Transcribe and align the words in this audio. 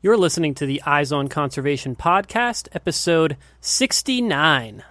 You're 0.00 0.16
listening 0.16 0.54
to 0.54 0.66
the 0.66 0.80
Eyes 0.86 1.10
on 1.10 1.26
Conservation 1.26 1.96
podcast, 1.96 2.68
episode 2.72 3.36
69. 3.60 4.84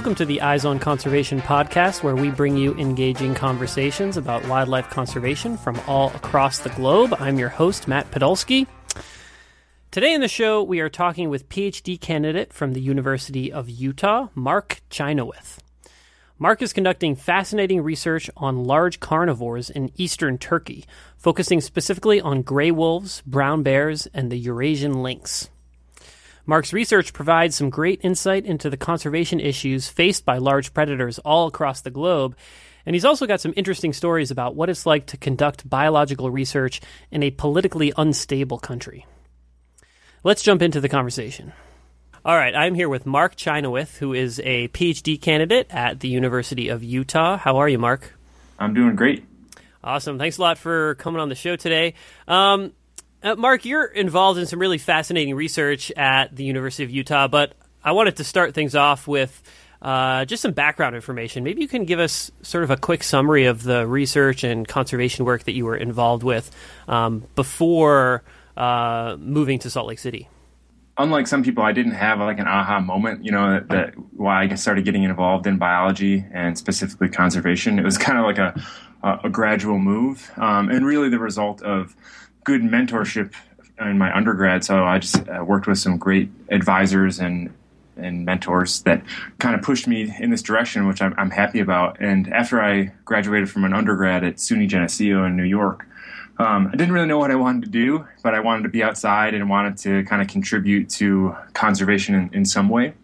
Welcome 0.00 0.14
to 0.14 0.24
the 0.24 0.40
Eyes 0.40 0.64
on 0.64 0.78
Conservation 0.78 1.42
podcast, 1.42 2.02
where 2.02 2.16
we 2.16 2.30
bring 2.30 2.56
you 2.56 2.72
engaging 2.76 3.34
conversations 3.34 4.16
about 4.16 4.48
wildlife 4.48 4.88
conservation 4.88 5.58
from 5.58 5.78
all 5.86 6.08
across 6.14 6.60
the 6.60 6.70
globe. 6.70 7.14
I'm 7.20 7.38
your 7.38 7.50
host, 7.50 7.86
Matt 7.86 8.10
Podolsky. 8.10 8.66
Today 9.90 10.14
in 10.14 10.22
the 10.22 10.26
show, 10.26 10.62
we 10.62 10.80
are 10.80 10.88
talking 10.88 11.28
with 11.28 11.50
PhD 11.50 12.00
candidate 12.00 12.50
from 12.50 12.72
the 12.72 12.80
University 12.80 13.52
of 13.52 13.68
Utah, 13.68 14.28
Mark 14.34 14.80
Chynoweth. 14.88 15.58
Mark 16.38 16.62
is 16.62 16.72
conducting 16.72 17.14
fascinating 17.14 17.82
research 17.82 18.30
on 18.38 18.64
large 18.64 19.00
carnivores 19.00 19.68
in 19.68 19.92
eastern 19.96 20.38
Turkey, 20.38 20.86
focusing 21.18 21.60
specifically 21.60 22.22
on 22.22 22.40
gray 22.40 22.70
wolves, 22.70 23.22
brown 23.26 23.62
bears, 23.62 24.06
and 24.14 24.32
the 24.32 24.38
Eurasian 24.38 25.02
lynx. 25.02 25.50
Mark's 26.50 26.72
research 26.72 27.12
provides 27.12 27.54
some 27.54 27.70
great 27.70 28.00
insight 28.02 28.44
into 28.44 28.68
the 28.68 28.76
conservation 28.76 29.38
issues 29.38 29.88
faced 29.88 30.24
by 30.24 30.38
large 30.38 30.74
predators 30.74 31.20
all 31.20 31.46
across 31.46 31.82
the 31.82 31.92
globe. 31.92 32.36
And 32.84 32.96
he's 32.96 33.04
also 33.04 33.24
got 33.24 33.40
some 33.40 33.54
interesting 33.56 33.92
stories 33.92 34.32
about 34.32 34.56
what 34.56 34.68
it's 34.68 34.84
like 34.84 35.06
to 35.06 35.16
conduct 35.16 35.70
biological 35.70 36.28
research 36.28 36.80
in 37.12 37.22
a 37.22 37.30
politically 37.30 37.92
unstable 37.96 38.58
country. 38.58 39.06
Let's 40.24 40.42
jump 40.42 40.60
into 40.60 40.80
the 40.80 40.88
conversation. 40.88 41.52
All 42.24 42.34
right, 42.34 42.56
I'm 42.56 42.74
here 42.74 42.88
with 42.88 43.06
Mark 43.06 43.36
Chynoweth, 43.36 43.98
who 43.98 44.12
is 44.12 44.40
a 44.42 44.66
PhD 44.70 45.22
candidate 45.22 45.68
at 45.70 46.00
the 46.00 46.08
University 46.08 46.68
of 46.68 46.82
Utah. 46.82 47.36
How 47.36 47.58
are 47.58 47.68
you, 47.68 47.78
Mark? 47.78 48.18
I'm 48.58 48.74
doing 48.74 48.96
great. 48.96 49.24
Awesome. 49.84 50.18
Thanks 50.18 50.38
a 50.38 50.40
lot 50.40 50.58
for 50.58 50.96
coming 50.96 51.20
on 51.20 51.28
the 51.28 51.36
show 51.36 51.54
today. 51.54 51.94
Um, 52.26 52.72
uh, 53.22 53.36
Mark, 53.36 53.64
you're 53.64 53.84
involved 53.84 54.38
in 54.38 54.46
some 54.46 54.58
really 54.58 54.78
fascinating 54.78 55.34
research 55.34 55.90
at 55.92 56.34
the 56.34 56.44
University 56.44 56.84
of 56.84 56.90
Utah, 56.90 57.28
but 57.28 57.52
I 57.84 57.92
wanted 57.92 58.16
to 58.16 58.24
start 58.24 58.54
things 58.54 58.74
off 58.74 59.06
with 59.06 59.42
uh, 59.82 60.24
just 60.24 60.42
some 60.42 60.52
background 60.52 60.94
information. 60.94 61.44
Maybe 61.44 61.62
you 61.62 61.68
can 61.68 61.84
give 61.84 62.00
us 62.00 62.30
sort 62.42 62.64
of 62.64 62.70
a 62.70 62.76
quick 62.76 63.02
summary 63.02 63.46
of 63.46 63.62
the 63.62 63.86
research 63.86 64.44
and 64.44 64.66
conservation 64.66 65.24
work 65.24 65.44
that 65.44 65.52
you 65.52 65.64
were 65.64 65.76
involved 65.76 66.22
with 66.22 66.50
um, 66.88 67.24
before 67.34 68.22
uh, 68.56 69.16
moving 69.18 69.58
to 69.60 69.70
Salt 69.70 69.86
Lake 69.86 69.98
City. 69.98 70.28
Unlike 70.98 71.28
some 71.28 71.42
people, 71.42 71.62
I 71.62 71.72
didn't 71.72 71.92
have 71.92 72.18
like 72.18 72.38
an 72.38 72.46
aha 72.46 72.80
moment, 72.80 73.24
you 73.24 73.32
know, 73.32 73.52
that, 73.52 73.68
that 73.68 73.94
why 74.12 74.42
I 74.42 74.54
started 74.54 74.84
getting 74.84 75.04
involved 75.04 75.46
in 75.46 75.56
biology 75.56 76.26
and 76.30 76.58
specifically 76.58 77.08
conservation. 77.08 77.78
It 77.78 77.84
was 77.84 77.96
kind 77.98 78.18
of 78.18 78.24
like 78.24 78.38
a, 78.38 78.60
a, 79.02 79.20
a 79.24 79.30
gradual 79.30 79.78
move, 79.78 80.30
um, 80.36 80.68
and 80.68 80.84
really 80.84 81.08
the 81.08 81.18
result 81.18 81.62
of 81.62 81.96
good 82.50 82.62
mentorship 82.62 83.32
in 83.80 83.96
my 83.96 84.14
undergrad. 84.14 84.64
So 84.64 84.84
I 84.84 84.98
just 84.98 85.28
uh, 85.28 85.44
worked 85.44 85.68
with 85.68 85.78
some 85.78 85.98
great 85.98 86.30
advisors 86.48 87.20
and 87.20 87.54
and 87.96 88.24
mentors 88.24 88.82
that 88.82 89.02
kind 89.38 89.54
of 89.54 89.60
pushed 89.60 89.86
me 89.86 90.12
in 90.18 90.30
this 90.30 90.40
direction, 90.40 90.88
which 90.88 91.02
I'm, 91.02 91.14
I'm 91.18 91.30
happy 91.30 91.60
about. 91.60 92.00
And 92.00 92.32
after 92.32 92.62
I 92.62 92.92
graduated 93.04 93.50
from 93.50 93.64
an 93.64 93.74
undergrad 93.74 94.24
at 94.24 94.36
SUNY 94.36 94.68
Geneseo 94.68 95.24
in 95.24 95.36
New 95.36 95.44
York, 95.44 95.86
um, 96.38 96.68
I 96.68 96.76
didn't 96.76 96.94
really 96.94 97.06
know 97.06 97.18
what 97.18 97.30
I 97.30 97.34
wanted 97.34 97.64
to 97.64 97.68
do, 97.68 98.06
but 98.22 98.34
I 98.34 98.40
wanted 98.40 98.62
to 98.62 98.70
be 98.70 98.82
outside 98.82 99.34
and 99.34 99.50
wanted 99.50 99.76
to 99.78 100.02
kind 100.04 100.22
of 100.22 100.28
contribute 100.28 100.88
to 100.90 101.36
conservation 101.52 102.14
in, 102.14 102.30
in 102.32 102.44
some 102.46 102.70
way, 102.70 102.94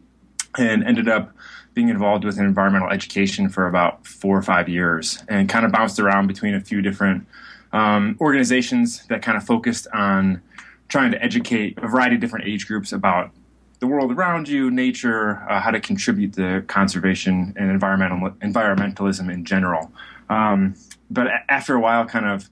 and 0.56 0.82
ended 0.82 1.08
up 1.08 1.30
being 1.76 1.90
involved 1.90 2.24
with 2.24 2.38
environmental 2.38 2.88
education 2.88 3.50
for 3.50 3.68
about 3.68 4.06
four 4.06 4.34
or 4.34 4.40
five 4.40 4.66
years, 4.66 5.22
and 5.28 5.46
kind 5.46 5.66
of 5.66 5.70
bounced 5.70 6.00
around 6.00 6.26
between 6.26 6.54
a 6.54 6.60
few 6.60 6.80
different 6.80 7.26
um, 7.74 8.16
organizations 8.18 9.06
that 9.08 9.20
kind 9.20 9.36
of 9.36 9.44
focused 9.44 9.86
on 9.92 10.40
trying 10.88 11.10
to 11.10 11.22
educate 11.22 11.78
a 11.82 11.86
variety 11.86 12.14
of 12.14 12.20
different 12.22 12.46
age 12.46 12.66
groups 12.66 12.92
about 12.92 13.30
the 13.80 13.86
world 13.86 14.10
around 14.10 14.48
you, 14.48 14.70
nature, 14.70 15.46
uh, 15.50 15.60
how 15.60 15.70
to 15.70 15.78
contribute 15.78 16.32
to 16.32 16.62
conservation 16.62 17.52
and 17.58 17.70
environmental 17.70 18.30
environmentalism 18.40 19.30
in 19.30 19.44
general. 19.44 19.92
Um, 20.30 20.76
but 21.10 21.26
after 21.50 21.74
a 21.74 21.80
while, 21.80 22.06
kind 22.06 22.24
of 22.24 22.48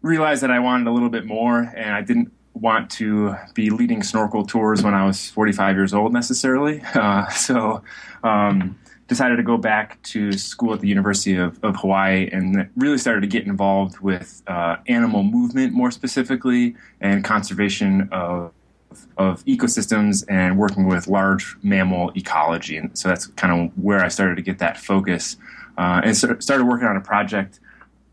realized 0.00 0.42
that 0.42 0.50
I 0.50 0.60
wanted 0.60 0.86
a 0.86 0.92
little 0.92 1.10
bit 1.10 1.26
more, 1.26 1.58
and 1.76 1.90
I 1.90 2.00
didn't 2.00 2.32
want 2.60 2.90
to 2.90 3.34
be 3.54 3.70
leading 3.70 4.02
snorkel 4.02 4.44
tours 4.44 4.82
when 4.82 4.94
I 4.94 5.04
was 5.04 5.28
45 5.30 5.76
years 5.76 5.94
old 5.94 6.12
necessarily. 6.12 6.82
Uh, 6.96 7.28
so 7.28 7.82
um, 8.24 8.78
decided 9.06 9.36
to 9.36 9.42
go 9.42 9.58
back 9.58 10.02
to 10.02 10.32
school 10.32 10.72
at 10.72 10.80
the 10.80 10.88
University 10.88 11.36
of, 11.36 11.62
of 11.62 11.76
Hawaii 11.76 12.28
and 12.32 12.68
really 12.74 12.96
started 12.96 13.20
to 13.20 13.26
get 13.26 13.46
involved 13.46 14.00
with 14.00 14.42
uh, 14.46 14.76
animal 14.88 15.22
movement 15.22 15.74
more 15.74 15.90
specifically 15.90 16.74
and 17.00 17.22
conservation 17.22 18.08
of 18.12 18.52
of 19.18 19.44
ecosystems 19.44 20.24
and 20.28 20.56
working 20.56 20.86
with 20.86 21.06
large 21.06 21.56
mammal 21.62 22.10
ecology. 22.16 22.78
And 22.78 22.96
so 22.96 23.08
that's 23.08 23.26
kind 23.26 23.52
of 23.52 23.76
where 23.82 24.02
I 24.02 24.08
started 24.08 24.36
to 24.36 24.42
get 24.42 24.58
that 24.58 24.78
focus 24.78 25.36
uh, 25.76 26.00
and 26.02 26.16
started 26.16 26.64
working 26.64 26.88
on 26.88 26.96
a 26.96 27.00
project 27.00 27.60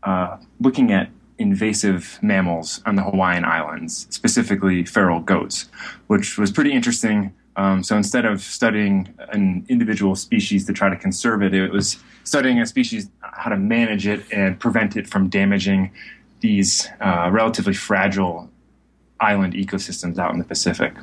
uh, 0.02 0.36
looking 0.60 0.92
at 0.92 1.08
invasive 1.38 2.18
mammals 2.22 2.80
on 2.86 2.94
the 2.94 3.02
Hawaiian 3.02 3.44
Islands, 3.44 4.06
specifically 4.10 4.84
feral 4.84 5.20
goats, 5.20 5.68
which 6.06 6.38
was 6.38 6.52
pretty 6.52 6.72
interesting 6.72 7.32
um, 7.56 7.82
so 7.82 7.96
instead 7.96 8.24
of 8.24 8.40
studying 8.40 9.14
an 9.32 9.64
individual 9.68 10.16
species 10.16 10.66
to 10.66 10.72
try 10.72 10.88
to 10.88 10.96
conserve 10.96 11.42
it, 11.42 11.54
it 11.54 11.70
was 11.70 11.98
studying 12.24 12.60
a 12.60 12.66
species, 12.66 13.08
how 13.20 13.50
to 13.50 13.56
manage 13.56 14.06
it 14.06 14.24
and 14.32 14.58
prevent 14.58 14.96
it 14.96 15.06
from 15.06 15.28
damaging 15.28 15.92
these 16.40 16.88
uh, 17.00 17.30
relatively 17.32 17.74
fragile 17.74 18.50
island 19.20 19.54
ecosystems 19.54 20.18
out 20.18 20.32
in 20.32 20.38
the 20.38 20.44
Pacific. 20.44 20.94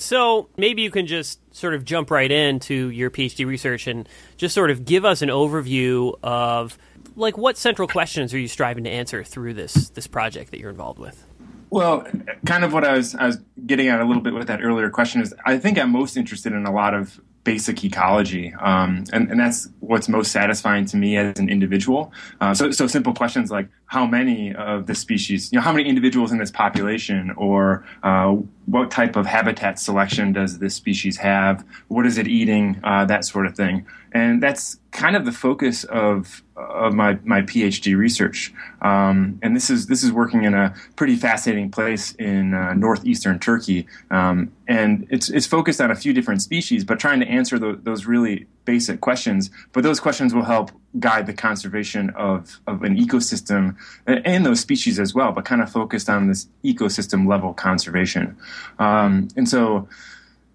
So 0.00 0.48
maybe 0.56 0.82
you 0.82 0.90
can 0.90 1.06
just 1.06 1.38
sort 1.54 1.74
of 1.74 1.84
jump 1.84 2.10
right 2.10 2.30
into 2.30 2.90
your 2.90 3.10
PhD 3.10 3.46
research 3.46 3.86
and 3.86 4.08
just 4.36 4.54
sort 4.54 4.70
of 4.70 4.84
give 4.84 5.04
us 5.04 5.22
an 5.22 5.28
overview 5.28 6.14
of 6.22 6.78
like 7.16 7.36
what 7.36 7.56
central 7.56 7.88
questions 7.88 8.32
are 8.34 8.38
you 8.38 8.48
striving 8.48 8.84
to 8.84 8.90
answer 8.90 9.24
through 9.24 9.54
this 9.54 9.90
this 9.90 10.06
project 10.06 10.50
that 10.50 10.60
you're 10.60 10.70
involved 10.70 10.98
with? 10.98 11.26
Well, 11.70 12.06
kind 12.46 12.64
of 12.64 12.72
what 12.72 12.84
I 12.84 12.96
was 12.96 13.14
I 13.14 13.26
was 13.26 13.38
getting 13.66 13.88
at 13.88 14.00
a 14.00 14.04
little 14.04 14.22
bit 14.22 14.34
with 14.34 14.48
that 14.48 14.62
earlier 14.62 14.90
question 14.90 15.20
is 15.20 15.34
I 15.46 15.58
think 15.58 15.78
I'm 15.78 15.90
most 15.90 16.16
interested 16.16 16.52
in 16.52 16.66
a 16.66 16.72
lot 16.72 16.94
of 16.94 17.20
basic 17.44 17.82
ecology, 17.84 18.52
um, 18.60 19.04
and, 19.12 19.30
and 19.30 19.40
that's 19.40 19.68
what's 19.80 20.08
most 20.08 20.30
satisfying 20.30 20.84
to 20.86 20.96
me 20.96 21.16
as 21.16 21.38
an 21.38 21.48
individual. 21.48 22.12
Uh, 22.40 22.52
so, 22.52 22.70
so 22.70 22.86
simple 22.86 23.14
questions 23.14 23.50
like 23.50 23.68
how 23.90 24.06
many 24.06 24.54
of 24.54 24.86
the 24.86 24.94
species, 24.94 25.50
you 25.50 25.58
know, 25.58 25.62
how 25.64 25.72
many 25.72 25.88
individuals 25.88 26.30
in 26.30 26.38
this 26.38 26.52
population, 26.52 27.32
or 27.36 27.84
uh, 28.04 28.28
what 28.66 28.88
type 28.88 29.16
of 29.16 29.26
habitat 29.26 29.80
selection 29.80 30.32
does 30.32 30.60
this 30.60 30.76
species 30.76 31.16
have? 31.16 31.64
What 31.88 32.06
is 32.06 32.16
it 32.16 32.28
eating? 32.28 32.80
Uh, 32.84 33.04
that 33.06 33.24
sort 33.24 33.46
of 33.46 33.56
thing, 33.56 33.84
and 34.12 34.40
that's 34.40 34.78
kind 34.92 35.16
of 35.16 35.24
the 35.24 35.32
focus 35.32 35.82
of 35.82 36.40
of 36.54 36.92
my, 36.94 37.18
my 37.24 37.42
PhD 37.42 37.96
research. 37.96 38.52
Um, 38.80 39.40
and 39.42 39.56
this 39.56 39.70
is 39.70 39.88
this 39.88 40.04
is 40.04 40.12
working 40.12 40.44
in 40.44 40.54
a 40.54 40.72
pretty 40.94 41.16
fascinating 41.16 41.72
place 41.72 42.12
in 42.12 42.54
uh, 42.54 42.74
northeastern 42.74 43.40
Turkey, 43.40 43.88
um, 44.12 44.52
and 44.68 45.08
it's 45.10 45.28
it's 45.30 45.46
focused 45.46 45.80
on 45.80 45.90
a 45.90 45.96
few 45.96 46.12
different 46.12 46.42
species, 46.42 46.84
but 46.84 47.00
trying 47.00 47.18
to 47.18 47.26
answer 47.26 47.58
the, 47.58 47.76
those 47.82 48.06
really 48.06 48.46
basic 48.64 49.00
questions. 49.00 49.50
But 49.72 49.82
those 49.82 49.98
questions 49.98 50.32
will 50.32 50.44
help 50.44 50.70
guide 50.98 51.26
the 51.26 51.32
conservation 51.32 52.10
of, 52.10 52.60
of 52.66 52.82
an 52.82 52.96
ecosystem 52.96 53.76
and 54.06 54.44
those 54.44 54.60
species 54.60 54.98
as 54.98 55.14
well, 55.14 55.32
but 55.32 55.44
kind 55.44 55.62
of 55.62 55.70
focused 55.70 56.08
on 56.08 56.28
this 56.28 56.48
ecosystem 56.64 57.28
level 57.28 57.54
conservation. 57.54 58.36
Um, 58.78 59.28
and 59.36 59.48
so 59.48 59.88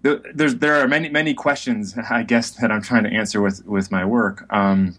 there 0.02 0.80
are 0.80 0.86
many 0.86 1.08
many 1.08 1.34
questions 1.34 1.96
I 2.10 2.22
guess 2.22 2.50
that 2.50 2.70
I'm 2.70 2.82
trying 2.82 3.04
to 3.04 3.10
answer 3.10 3.40
with 3.40 3.64
with 3.66 3.90
my 3.90 4.04
work. 4.04 4.46
Um, 4.52 4.96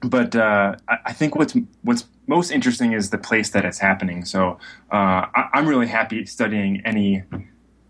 but 0.00 0.36
uh, 0.36 0.76
I, 0.88 0.98
I, 1.06 1.12
think 1.12 1.36
what's 1.36 1.54
what's 1.82 2.06
most 2.26 2.50
interesting 2.50 2.92
is 2.92 3.10
the 3.10 3.18
place 3.18 3.50
that 3.50 3.64
it's 3.64 3.78
happening. 3.78 4.24
So 4.24 4.58
uh, 4.92 5.26
I, 5.34 5.48
am 5.54 5.66
really 5.66 5.86
happy 5.86 6.26
studying 6.26 6.82
any 6.84 7.24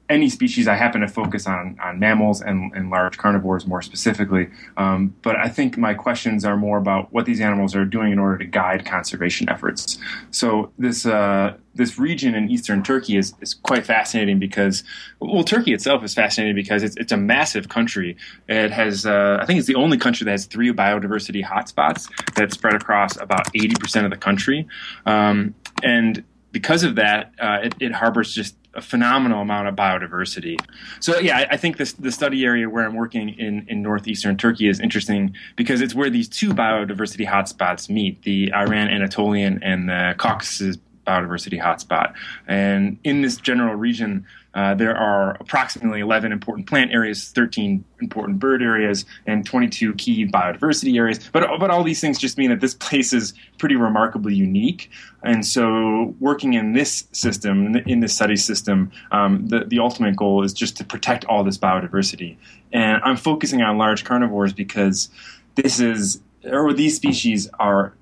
any 0.09 0.29
species. 0.29 0.69
I 0.69 0.75
happen 0.75 1.01
to 1.01 1.09
focus 1.09 1.47
on 1.47 1.79
on 1.83 1.99
mammals 1.99 2.41
and, 2.41 2.73
and 2.75 2.91
large 2.91 3.19
carnivores 3.19 3.67
more 3.67 3.83
specifically. 3.83 4.49
Um, 4.77 5.15
but 5.23 5.37
I 5.37 5.49
think 5.49 5.77
my 5.77 5.95
questions 5.95 6.45
are 6.45 6.57
more 6.57 6.79
about 6.79 7.13
what 7.13 7.27
these 7.27 7.41
animals 7.41 7.75
are 7.75 7.85
doing 7.85 8.13
in 8.13 8.19
order 8.19 8.39
to 8.39 8.45
guide 8.45 8.87
conservation 8.87 9.49
efforts. 9.49 9.99
So 10.31 10.73
this 10.79 11.07
uh, 11.07 11.57
this 11.75 11.99
region 11.99 12.35
in 12.35 12.51
eastern 12.51 12.83
Turkey 12.83 13.17
is, 13.17 13.35
is 13.41 13.55
quite 13.55 13.85
fascinating 13.85 14.39
because 14.39 14.85
well, 15.21 15.45
Turkey 15.45 15.73
itself 15.73 16.05
is 16.05 16.15
fascinating 16.15 16.55
because 16.55 16.83
it's 16.83 16.97
it's 16.97 17.13
a 17.13 17.17
massive 17.17 17.69
country. 17.69 18.17
It 18.49 18.71
has 18.71 19.07
uh, 19.07 19.39
I 19.41 19.47
think 19.47 19.59
it's 19.59 19.69
the 19.69 19.75
only 19.75 19.99
country 19.99 20.25
that 20.25 20.31
has 20.31 20.47
three 20.47 20.73
biodiversity 20.73 21.45
hotspots 21.45 22.09
that 22.35 22.53
spread 22.53 22.75
across 22.75 23.17
about 23.21 23.49
eighty 23.55 23.75
percent 23.75 24.07
of 24.07 24.11
the 24.11 24.19
country, 24.19 24.67
um, 25.05 25.55
and 25.83 26.25
because 26.53 26.85
of 26.85 26.95
that, 26.95 27.33
uh, 27.39 27.59
it, 27.65 27.75
it 27.81 27.93
harbors 27.93 28.33
just 28.35 28.57
a 28.77 28.83
phenomenal 28.83 29.41
amount 29.41 29.69
of 29.69 29.75
biodiversity. 29.75 30.59
So 31.01 31.19
yeah, 31.19 31.39
I, 31.39 31.47
I 31.53 31.57
think 31.57 31.79
this 31.79 31.95
the 31.95 32.13
study 32.13 32.45
area 32.45 32.69
where 32.69 32.85
I'm 32.85 32.95
working 32.95 33.31
in 33.31 33.67
in 33.69 33.83
northeastern 33.83 34.37
Turkey 34.37 34.69
is 34.69 34.81
interesting 34.81 35.35
because 35.57 35.81
it's 35.81 35.95
where 35.95 36.11
these 36.11 36.29
two 36.29 36.51
biodiversity 36.51 37.27
hotspots 37.27 37.89
meet: 37.89 38.23
the 38.23 38.53
Iran 38.53 38.89
Anatolian 38.89 39.63
and 39.63 39.89
the 39.89 40.15
Caucasus 40.19 40.77
biodiversity 41.07 41.61
hotspot. 41.61 42.15
And 42.47 42.99
in 43.05 43.23
this 43.23 43.37
general 43.37 43.77
region, 43.77 44.27
uh, 44.57 44.75
there 44.75 44.97
are 44.97 45.37
approximately 45.39 46.01
11 46.01 46.33
important 46.33 46.67
plant 46.67 46.91
areas, 46.91 47.29
13 47.29 47.85
important 48.01 48.39
bird 48.39 48.63
areas, 48.63 49.05
and 49.27 49.45
22 49.45 49.93
key 49.95 50.27
biodiversity 50.27 50.97
areas. 50.97 51.21
But, 51.31 51.47
but 51.61 51.69
all 51.69 51.85
these 51.85 52.01
things 52.01 52.19
just 52.19 52.39
mean 52.39 52.49
that 52.49 52.61
this 52.61 52.73
place 52.87 53.13
is 53.13 53.35
pretty 53.59 53.77
remarkably 53.77 54.35
unique. 54.35 54.91
And 55.23 55.45
so, 55.45 56.15
working 56.21 56.55
in 56.55 56.73
this 56.73 57.05
system, 57.13 57.77
in 57.77 58.01
this 58.01 58.15
study 58.15 58.37
system, 58.37 58.91
um, 59.13 59.47
the, 59.47 59.67
the 59.67 59.79
ultimate 59.79 60.17
goal 60.17 60.43
is 60.43 60.55
just 60.55 60.79
to 60.79 60.85
protect 60.85 61.27
all 61.27 61.45
this 61.45 61.59
biodiversity. 61.59 62.39
And 62.73 63.03
I'm 63.05 63.19
focusing 63.19 63.61
on 63.61 63.77
large 63.77 64.05
carnivores 64.05 64.55
because 64.55 65.11
this 65.55 65.81
is, 65.81 66.23
or 66.45 66.73
these 66.73 66.97
species 66.97 67.51
are 67.59 67.93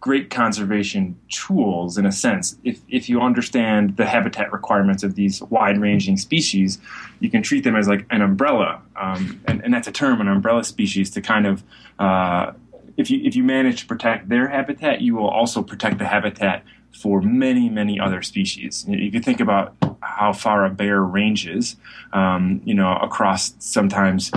great 0.00 0.30
conservation 0.30 1.18
tools 1.28 1.98
in 1.98 2.06
a 2.06 2.12
sense. 2.12 2.56
If, 2.64 2.80
if 2.88 3.08
you 3.08 3.20
understand 3.20 3.98
the 3.98 4.06
habitat 4.06 4.50
requirements 4.50 5.02
of 5.02 5.14
these 5.14 5.42
wide 5.42 5.78
ranging 5.78 6.16
species, 6.16 6.78
you 7.20 7.30
can 7.30 7.42
treat 7.42 7.64
them 7.64 7.76
as 7.76 7.86
like 7.86 8.06
an 8.10 8.22
umbrella. 8.22 8.80
Um, 8.96 9.42
and, 9.46 9.62
and, 9.62 9.74
that's 9.74 9.88
a 9.88 9.92
term, 9.92 10.20
an 10.22 10.28
umbrella 10.28 10.64
species, 10.64 11.10
to 11.10 11.20
kind 11.20 11.46
of, 11.46 11.62
uh, 11.98 12.52
if, 12.96 13.10
you, 13.10 13.20
if 13.22 13.36
you 13.36 13.44
manage 13.44 13.82
to 13.82 13.86
protect 13.86 14.30
their 14.30 14.48
habitat, 14.48 15.02
you 15.02 15.14
will 15.16 15.28
also 15.28 15.62
protect 15.62 15.98
the 15.98 16.06
habitat 16.06 16.64
for 16.92 17.20
many, 17.20 17.68
many 17.68 18.00
other 18.00 18.22
species. 18.22 18.86
You 18.88 19.12
can 19.12 19.22
think 19.22 19.40
about 19.40 19.74
how 20.00 20.32
far 20.32 20.64
a 20.64 20.70
bear 20.70 21.02
ranges, 21.02 21.76
um, 22.12 22.62
you 22.64 22.74
know, 22.74 22.96
across 22.96 23.54
sometimes 23.58 24.30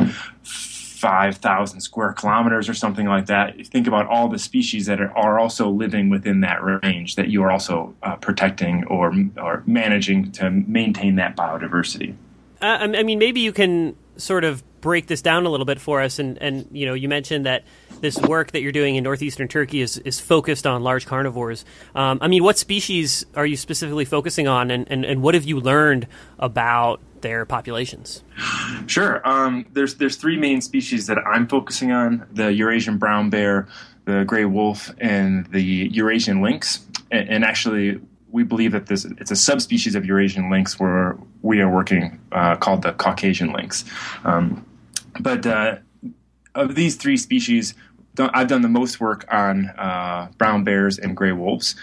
5,000 1.03 1.81
square 1.81 2.13
kilometers 2.13 2.69
or 2.69 2.73
something 2.73 3.07
like 3.07 3.25
that. 3.25 3.67
Think 3.67 3.87
about 3.87 4.07
all 4.07 4.29
the 4.29 4.39
species 4.39 4.85
that 4.85 5.01
are, 5.01 5.11
are 5.17 5.37
also 5.37 5.69
living 5.69 6.09
within 6.09 6.39
that 6.39 6.63
range 6.63 7.15
that 7.15 7.27
you 7.27 7.43
are 7.43 7.51
also 7.51 7.93
uh, 8.03 8.15
protecting 8.15 8.85
or, 8.85 9.13
or 9.35 9.63
managing 9.65 10.31
to 10.31 10.49
maintain 10.49 11.15
that 11.15 11.35
biodiversity. 11.35 12.15
Uh, 12.61 12.87
I 12.95 13.03
mean, 13.03 13.19
maybe 13.19 13.41
you 13.41 13.51
can 13.51 13.97
sort 14.15 14.45
of 14.45 14.63
break 14.79 15.07
this 15.07 15.21
down 15.21 15.45
a 15.45 15.49
little 15.49 15.65
bit 15.65 15.81
for 15.81 16.01
us. 16.01 16.19
And, 16.19 16.41
and 16.41 16.69
you 16.71 16.85
know, 16.85 16.93
you 16.93 17.09
mentioned 17.09 17.45
that 17.45 17.65
this 17.99 18.17
work 18.17 18.51
that 18.51 18.61
you're 18.61 18.71
doing 18.71 18.95
in 18.95 19.03
northeastern 19.03 19.49
Turkey 19.49 19.81
is, 19.81 19.97
is 19.97 20.21
focused 20.21 20.65
on 20.65 20.83
large 20.83 21.05
carnivores. 21.05 21.65
Um, 21.95 22.17
I 22.21 22.29
mean, 22.29 22.45
what 22.45 22.57
species 22.57 23.25
are 23.35 23.45
you 23.45 23.57
specifically 23.57 24.05
focusing 24.05 24.47
on, 24.47 24.71
and, 24.71 24.89
and, 24.89 25.03
and 25.03 25.21
what 25.21 25.33
have 25.33 25.43
you 25.43 25.59
learned 25.59 26.07
about 26.39 27.01
their 27.23 27.45
populations? 27.45 28.23
Sure. 28.85 29.27
Um, 29.27 29.65
there's 29.73 29.95
there's 29.95 30.17
three 30.17 30.37
main 30.37 30.61
species 30.61 31.07
that 31.07 31.17
I'm 31.17 31.47
focusing 31.47 31.91
on: 31.91 32.27
the 32.31 32.53
Eurasian 32.53 32.99
brown 32.99 33.31
bear, 33.31 33.67
the 34.05 34.23
gray 34.25 34.45
wolf, 34.45 34.91
and 34.99 35.47
the 35.47 35.63
Eurasian 35.63 36.41
lynx. 36.41 36.85
And, 37.09 37.27
and 37.29 37.43
actually, 37.43 37.99
we 38.29 38.43
believe 38.43 38.73
that 38.73 38.85
this 38.85 39.05
it's 39.05 39.31
a 39.31 39.35
subspecies 39.35 39.95
of 39.95 40.05
Eurasian 40.05 40.51
lynx 40.51 40.79
where 40.79 41.17
we 41.41 41.59
are 41.61 41.69
working 41.69 42.19
uh, 42.31 42.55
called 42.57 42.83
the 42.83 42.93
Caucasian 42.93 43.51
lynx. 43.51 43.83
Um, 44.23 44.65
but 45.19 45.45
uh, 45.47 45.77
of 46.53 46.75
these 46.75 46.95
three 46.95 47.17
species, 47.17 47.73
I've 48.19 48.47
done 48.47 48.61
the 48.61 48.69
most 48.69 48.99
work 48.99 49.25
on 49.31 49.69
uh, 49.69 50.29
brown 50.37 50.63
bears 50.63 50.99
and 50.99 51.17
gray 51.17 51.31
wolves 51.31 51.75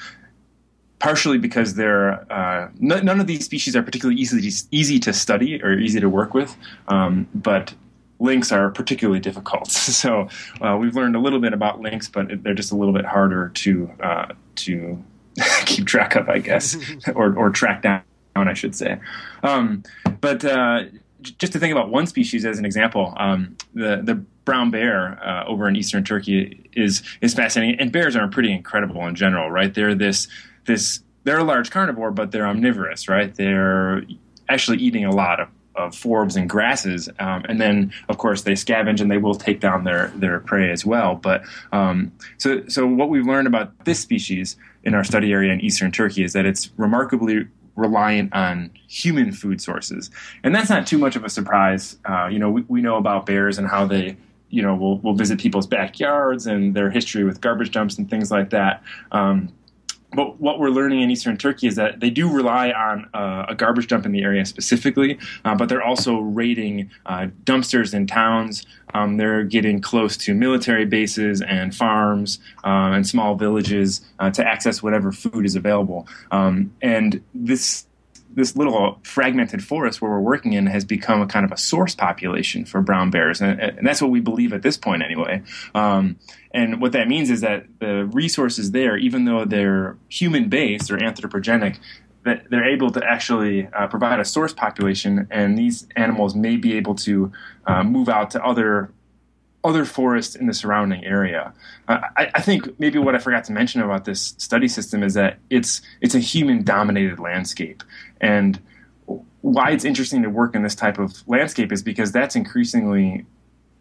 partially 1.01 1.39
because 1.39 1.75
they're 1.75 2.31
uh, 2.33 2.69
n- 2.81 3.05
none 3.05 3.21
of 3.21 3.27
these 3.27 3.45
species 3.45 3.75
are 3.75 3.83
particularly 3.83 4.21
easy 4.21 4.67
easy 4.71 5.01
to 5.01 5.13
study 5.13 5.61
or 5.63 5.73
easy 5.73 5.99
to 5.99 6.09
work 6.09 6.35
with, 6.35 6.57
um, 6.89 7.27
but 7.35 7.75
lynx 8.21 8.53
are 8.53 8.71
particularly 8.71 9.19
difficult. 9.19 9.71
so 9.71 10.29
uh, 10.61 10.77
we've 10.79 10.95
learned 10.95 11.17
a 11.17 11.19
little 11.19 11.41
bit 11.41 11.53
about 11.53 11.81
lynx, 11.81 12.09
but 12.09 12.43
they're 12.45 12.55
just 12.55 12.71
a 12.71 12.77
little 12.77 12.95
bit 12.95 13.05
harder 13.05 13.49
to 13.49 13.91
uh, 14.01 14.27
to 14.57 15.03
keep 15.65 15.87
track 15.87 16.15
of, 16.15 16.29
I 16.29 16.39
guess, 16.39 16.77
or 17.15 17.35
or 17.37 17.51
track 17.51 17.83
down, 17.83 18.03
I 18.37 18.55
should 18.55 18.77
say. 18.77 19.01
Um, 19.43 19.83
but 20.21 20.45
uh, 20.45 20.85
just 21.23 21.53
to 21.53 21.59
think 21.59 21.73
about 21.73 21.91
one 21.91 22.07
species 22.07 22.45
as 22.45 22.59
an 22.59 22.65
example, 22.65 23.15
um, 23.17 23.57
the 23.75 24.01
the 24.03 24.15
brown 24.45 24.71
bear 24.71 25.23
uh, 25.25 25.45
over 25.47 25.69
in 25.69 25.77
eastern 25.77 26.05
Turkey 26.05 26.69
is 26.75 27.03
is 27.21 27.35
fascinating, 27.35 27.81
and 27.81 27.91
bears 27.91 28.17
are 28.17 28.29
pretty 28.29 28.53
incredible 28.53 29.07
in 29.07 29.15
general, 29.15 29.51
right? 29.51 29.73
They're 29.73 29.95
this 29.95 30.29
this 30.67 31.03
they're 31.25 31.39
a 31.39 31.45
large 31.45 31.71
carnivore, 31.71 32.11
but 32.11 32.31
they're 32.31 32.47
omnivorous, 32.47 33.09
right? 33.09 33.35
They're 33.35 34.03
actually 34.49 34.79
eating 34.79 35.05
a 35.05 35.11
lot 35.11 35.41
of, 35.41 35.49
of 35.75 35.93
forbs 35.93 36.37
and 36.37 36.49
grasses, 36.49 37.09
um, 37.19 37.45
and 37.49 37.61
then 37.61 37.93
of 38.09 38.19
course 38.19 38.43
they 38.43 38.53
scavenge 38.53 39.01
and 39.01 39.11
they 39.11 39.19
will 39.19 39.35
take 39.35 39.61
down 39.61 39.85
their 39.85 40.09
their 40.17 40.41
prey 40.41 40.71
as 40.71 40.85
well. 40.85 41.15
But 41.15 41.43
um, 41.73 42.13
so 42.39 42.67
so 42.69 42.87
what 42.87 43.09
we've 43.09 43.27
learned 43.27 43.47
about 43.47 43.85
this 43.85 44.01
species 44.01 44.57
in 44.83 44.95
our 44.95 45.05
study 45.05 45.33
area 45.33 45.53
in 45.53 45.61
eastern 45.61 45.93
Turkey 45.93 46.25
is 46.25 46.33
that 46.33 46.47
it's 46.47 46.71
remarkably 46.77 47.47
reliant 47.77 48.35
on 48.35 48.71
human 48.89 49.33
food 49.33 49.61
sources, 49.61 50.11
and 50.43 50.55
that's 50.55 50.71
not 50.71 50.87
too 50.87 50.99
much 50.99 51.17
of 51.17 51.25
a 51.25 51.29
surprise. 51.29 51.99
Uh, 52.05 52.27
you 52.27 52.39
know, 52.39 52.51
we, 52.51 52.63
we 52.63 52.83
know 52.83 52.97
about 52.97 53.27
bears 53.27 53.59
and 53.59 53.69
how 53.69 53.87
they 53.87 54.17
you 54.51 54.63
know 54.63 54.75
will 54.75 54.99
will 54.99 55.15
visit 55.15 55.39
people's 55.39 55.67
backyards 55.67 56.47
and 56.47 56.75
their 56.75 56.91
history 56.91 57.25
with 57.25 57.41
garbage 57.41 57.71
dumps 57.71 57.97
and 57.99 58.11
things 58.11 58.31
like 58.31 58.51
that. 58.51 58.83
Um, 59.13 59.53
but 60.13 60.41
what 60.41 60.59
we're 60.59 60.71
learning 60.71 61.03
in 61.03 61.11
eastern 61.11 61.37
Turkey 61.37 61.67
is 61.67 61.77
that 61.77 62.01
they 62.01 62.11
do 62.11 62.31
rely 62.31 62.71
on 62.71 63.09
uh, 63.15 63.47
a 63.49 63.55
garbage 63.55 63.87
dump 63.87 64.07
in 64.07 64.13
the 64.13 64.23
area 64.23 64.45
specifically, 64.45 65.19
uh, 65.45 65.55
but 65.55 65.69
they're 65.69 65.83
also 65.83 66.19
raiding 66.19 66.91
uh, 67.07 67.29
dumpsters 67.45 67.95
in 67.95 68.07
towns. 68.07 68.67
Um, 68.93 69.19
they're 69.19 69.45
getting 69.45 69.81
close 69.81 70.17
to 70.19 70.35
military 70.35 70.85
bases 70.85 71.43
and 71.43 71.75
farms 71.75 72.41
uh, 72.65 72.91
and 72.93 73.07
small 73.07 73.37
villages 73.37 74.01
uh, 74.19 74.31
to 74.31 74.45
access 74.45 74.83
whatever 74.83 75.13
food 75.13 75.47
is 75.47 75.55
available. 75.55 76.09
Um, 76.33 76.73
and 76.83 77.23
this 77.35 77.87
this 78.35 78.57
little 78.57 78.99
fragmented 79.03 79.63
forest 79.65 80.01
where 80.01 80.11
we're 80.11 80.21
working 80.21 80.53
in 80.53 80.67
has 80.67 80.85
become 80.85 81.21
a 81.21 81.27
kind 81.27 81.45
of 81.45 81.53
a 81.53 81.57
source 81.57 81.95
population 81.95 82.65
for 82.65 82.81
brown 82.81 83.11
bears, 83.11 83.41
and, 83.41 83.61
and 83.61 83.87
that's 83.87 84.01
what 84.01 84.11
we 84.11 84.21
believe 84.21 84.53
at 84.53 84.63
this 84.63 84.77
point, 84.77 85.03
anyway. 85.03 85.43
Um, 85.75 86.19
and 86.53 86.81
what 86.81 86.93
that 86.93 87.09
means 87.09 87.31
is 87.31 87.41
that 87.41 87.67
the 87.81 88.07
resources 88.07 88.71
there, 88.71 88.97
even 88.97 89.25
though 89.25 89.45
they're 89.45 89.97
human 90.09 90.49
based 90.49 90.91
or 90.91 90.99
anthropogenic, 90.99 91.79
that 92.25 92.51
they're 92.51 92.69
able 92.69 92.91
to 92.91 93.05
actually 93.05 93.67
uh, 93.69 93.87
provide 93.87 94.21
a 94.21 94.25
source 94.25 94.53
population, 94.53 95.27
and 95.31 95.57
these 95.57 95.87
animals 95.97 96.35
may 96.35 96.57
be 96.57 96.77
able 96.77 96.95
to 96.95 97.33
uh, 97.67 97.83
move 97.83 98.09
out 98.09 98.31
to 98.33 98.45
other 98.45 98.93
other 99.63 99.85
forests 99.85 100.35
in 100.35 100.47
the 100.47 100.55
surrounding 100.55 101.05
area. 101.05 101.53
Uh, 101.87 102.01
I, 102.17 102.31
I, 102.37 102.41
think 102.41 102.81
maybe 102.81 102.99
what 102.99 103.15
I 103.15 103.19
forgot 103.19 103.45
to 103.45 103.53
mention 103.53 103.83
about 103.83 104.07
this 104.07 104.35
study 104.39 104.69
system 104.69 105.03
is 105.03 105.15
that 105.15 105.39
it's 105.51 105.83
it's 106.01 106.15
a 106.15 106.19
human 106.19 106.65
dominated 106.65 107.19
landscape, 107.19 107.83
and 108.21 108.61
why 109.41 109.71
it's 109.71 109.85
interesting 109.85 110.23
to 110.23 110.31
work 110.31 110.55
in 110.55 110.63
this 110.63 110.75
type 110.75 110.99
of 110.99 111.27
landscape 111.27 111.73
is 111.73 111.83
because 111.83 112.13
that's 112.13 112.37
increasingly 112.37 113.25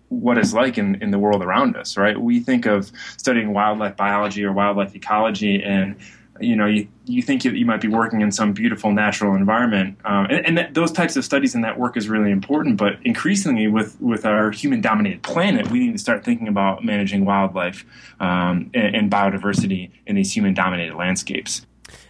what 0.07 0.37
it's 0.37 0.53
like 0.53 0.77
in, 0.77 0.95
in 1.03 1.11
the 1.11 1.19
world 1.19 1.43
around 1.43 1.75
us, 1.75 1.97
right? 1.97 2.19
We 2.19 2.39
think 2.39 2.65
of 2.65 2.91
studying 3.17 3.53
wildlife 3.53 3.95
biology 3.95 4.43
or 4.43 4.51
wildlife 4.51 4.95
ecology, 4.95 5.61
and 5.63 5.95
you 6.39 6.55
know, 6.55 6.65
you, 6.65 6.87
you 7.05 7.21
think 7.21 7.43
you, 7.43 7.51
you 7.51 7.65
might 7.65 7.81
be 7.81 7.89
working 7.89 8.21
in 8.21 8.31
some 8.31 8.53
beautiful 8.53 8.91
natural 8.91 9.35
environment, 9.35 9.97
um, 10.05 10.25
and, 10.29 10.45
and 10.45 10.57
that, 10.57 10.73
those 10.73 10.91
types 10.91 11.17
of 11.17 11.25
studies 11.25 11.53
and 11.53 11.63
that 11.63 11.77
work 11.77 11.97
is 11.97 12.07
really 12.07 12.31
important. 12.31 12.77
But 12.77 12.93
increasingly, 13.03 13.67
with 13.67 13.99
with 13.99 14.25
our 14.25 14.49
human-dominated 14.49 15.21
planet, 15.21 15.69
we 15.69 15.79
need 15.79 15.91
to 15.91 15.97
start 15.97 16.23
thinking 16.23 16.47
about 16.47 16.83
managing 16.83 17.25
wildlife 17.25 17.85
um, 18.19 18.71
and, 18.73 18.95
and 18.95 19.11
biodiversity 19.11 19.91
in 20.07 20.15
these 20.15 20.33
human-dominated 20.33 20.95
landscapes. 20.95 21.65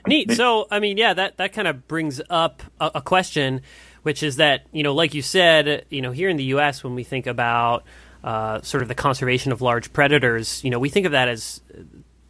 Neat. 0.07 0.31
So, 0.31 0.67
I 0.69 0.79
mean, 0.79 0.97
yeah, 0.97 1.13
that 1.13 1.37
that 1.37 1.53
kind 1.53 1.67
of 1.67 1.87
brings 1.87 2.21
up 2.29 2.63
a, 2.79 2.91
a 2.95 3.01
question, 3.01 3.61
which 4.03 4.23
is 4.23 4.37
that 4.37 4.65
you 4.71 4.83
know, 4.83 4.93
like 4.93 5.13
you 5.13 5.21
said, 5.21 5.85
you 5.89 6.01
know, 6.01 6.11
here 6.11 6.29
in 6.29 6.37
the 6.37 6.45
U.S., 6.45 6.83
when 6.83 6.95
we 6.95 7.03
think 7.03 7.27
about 7.27 7.83
uh, 8.23 8.61
sort 8.61 8.83
of 8.83 8.89
the 8.89 8.95
conservation 8.95 9.51
of 9.51 9.61
large 9.61 9.93
predators, 9.93 10.63
you 10.63 10.69
know, 10.69 10.79
we 10.79 10.89
think 10.89 11.05
of 11.05 11.13
that 11.13 11.27
as 11.27 11.61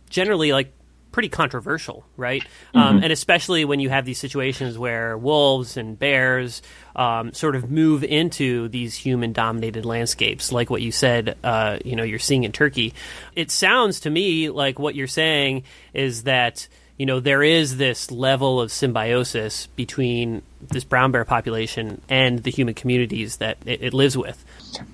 generally 0.09 0.51
like 0.51 0.73
pretty 1.11 1.29
controversial, 1.29 2.05
right? 2.17 2.43
Um, 2.73 2.81
mm-hmm. 2.81 2.97
Um, 2.97 3.03
and 3.03 3.11
especially 3.11 3.65
when 3.65 3.79
you 3.79 3.89
have 3.89 4.05
these 4.05 4.19
situations 4.19 4.77
where 4.77 5.17
wolves 5.17 5.77
and 5.77 5.97
bears 5.97 6.61
um, 6.95 7.33
sort 7.33 7.55
of 7.55 7.69
move 7.69 8.03
into 8.03 8.67
these 8.69 8.95
human-dominated 8.95 9.85
landscapes, 9.85 10.51
like 10.51 10.69
what 10.69 10.81
you 10.81 10.91
said. 10.91 11.37
Uh, 11.43 11.79
you 11.83 11.95
know, 11.95 12.03
you're 12.03 12.19
seeing 12.19 12.43
in 12.43 12.51
Turkey. 12.51 12.93
It 13.35 13.51
sounds 13.51 14.01
to 14.01 14.09
me 14.09 14.49
like 14.49 14.79
what 14.79 14.95
you're 14.95 15.07
saying 15.07 15.63
is 15.93 16.23
that 16.23 16.67
you 16.99 17.05
know 17.05 17.19
there 17.19 17.41
is 17.41 17.77
this 17.77 18.11
level 18.11 18.59
of 18.61 18.71
symbiosis 18.71 19.67
between 19.67 20.43
this 20.61 20.83
brown 20.83 21.11
bear 21.11 21.25
population 21.25 22.01
and 22.09 22.43
the 22.43 22.51
human 22.51 22.75
communities 22.75 23.37
that 23.37 23.57
it, 23.65 23.81
it 23.81 23.93
lives 23.93 24.15
with. 24.15 24.43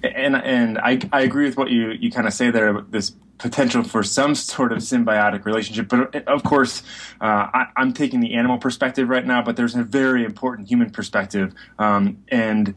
And 0.03 0.35
and 0.35 0.77
I 0.77 1.01
I 1.11 1.21
agree 1.21 1.45
with 1.45 1.57
what 1.57 1.71
you 1.71 1.89
you 1.89 2.11
kind 2.11 2.27
of 2.27 2.33
say 2.33 2.51
there. 2.51 2.79
This 2.81 3.13
potential 3.37 3.83
for 3.83 4.03
some 4.03 4.35
sort 4.35 4.71
of 4.71 4.77
symbiotic 4.77 5.45
relationship. 5.45 5.89
But 5.89 6.27
of 6.27 6.43
course, 6.43 6.83
uh, 7.19 7.47
I, 7.53 7.67
am 7.75 7.91
taking 7.91 8.21
the 8.21 8.35
animal 8.35 8.59
perspective 8.59 9.09
right 9.09 9.25
now, 9.25 9.41
but 9.41 9.57
there's 9.57 9.75
a 9.75 9.83
very 9.83 10.23
important 10.23 10.69
human 10.69 10.89
perspective. 10.89 11.53
Um, 11.77 12.23
and 12.29 12.75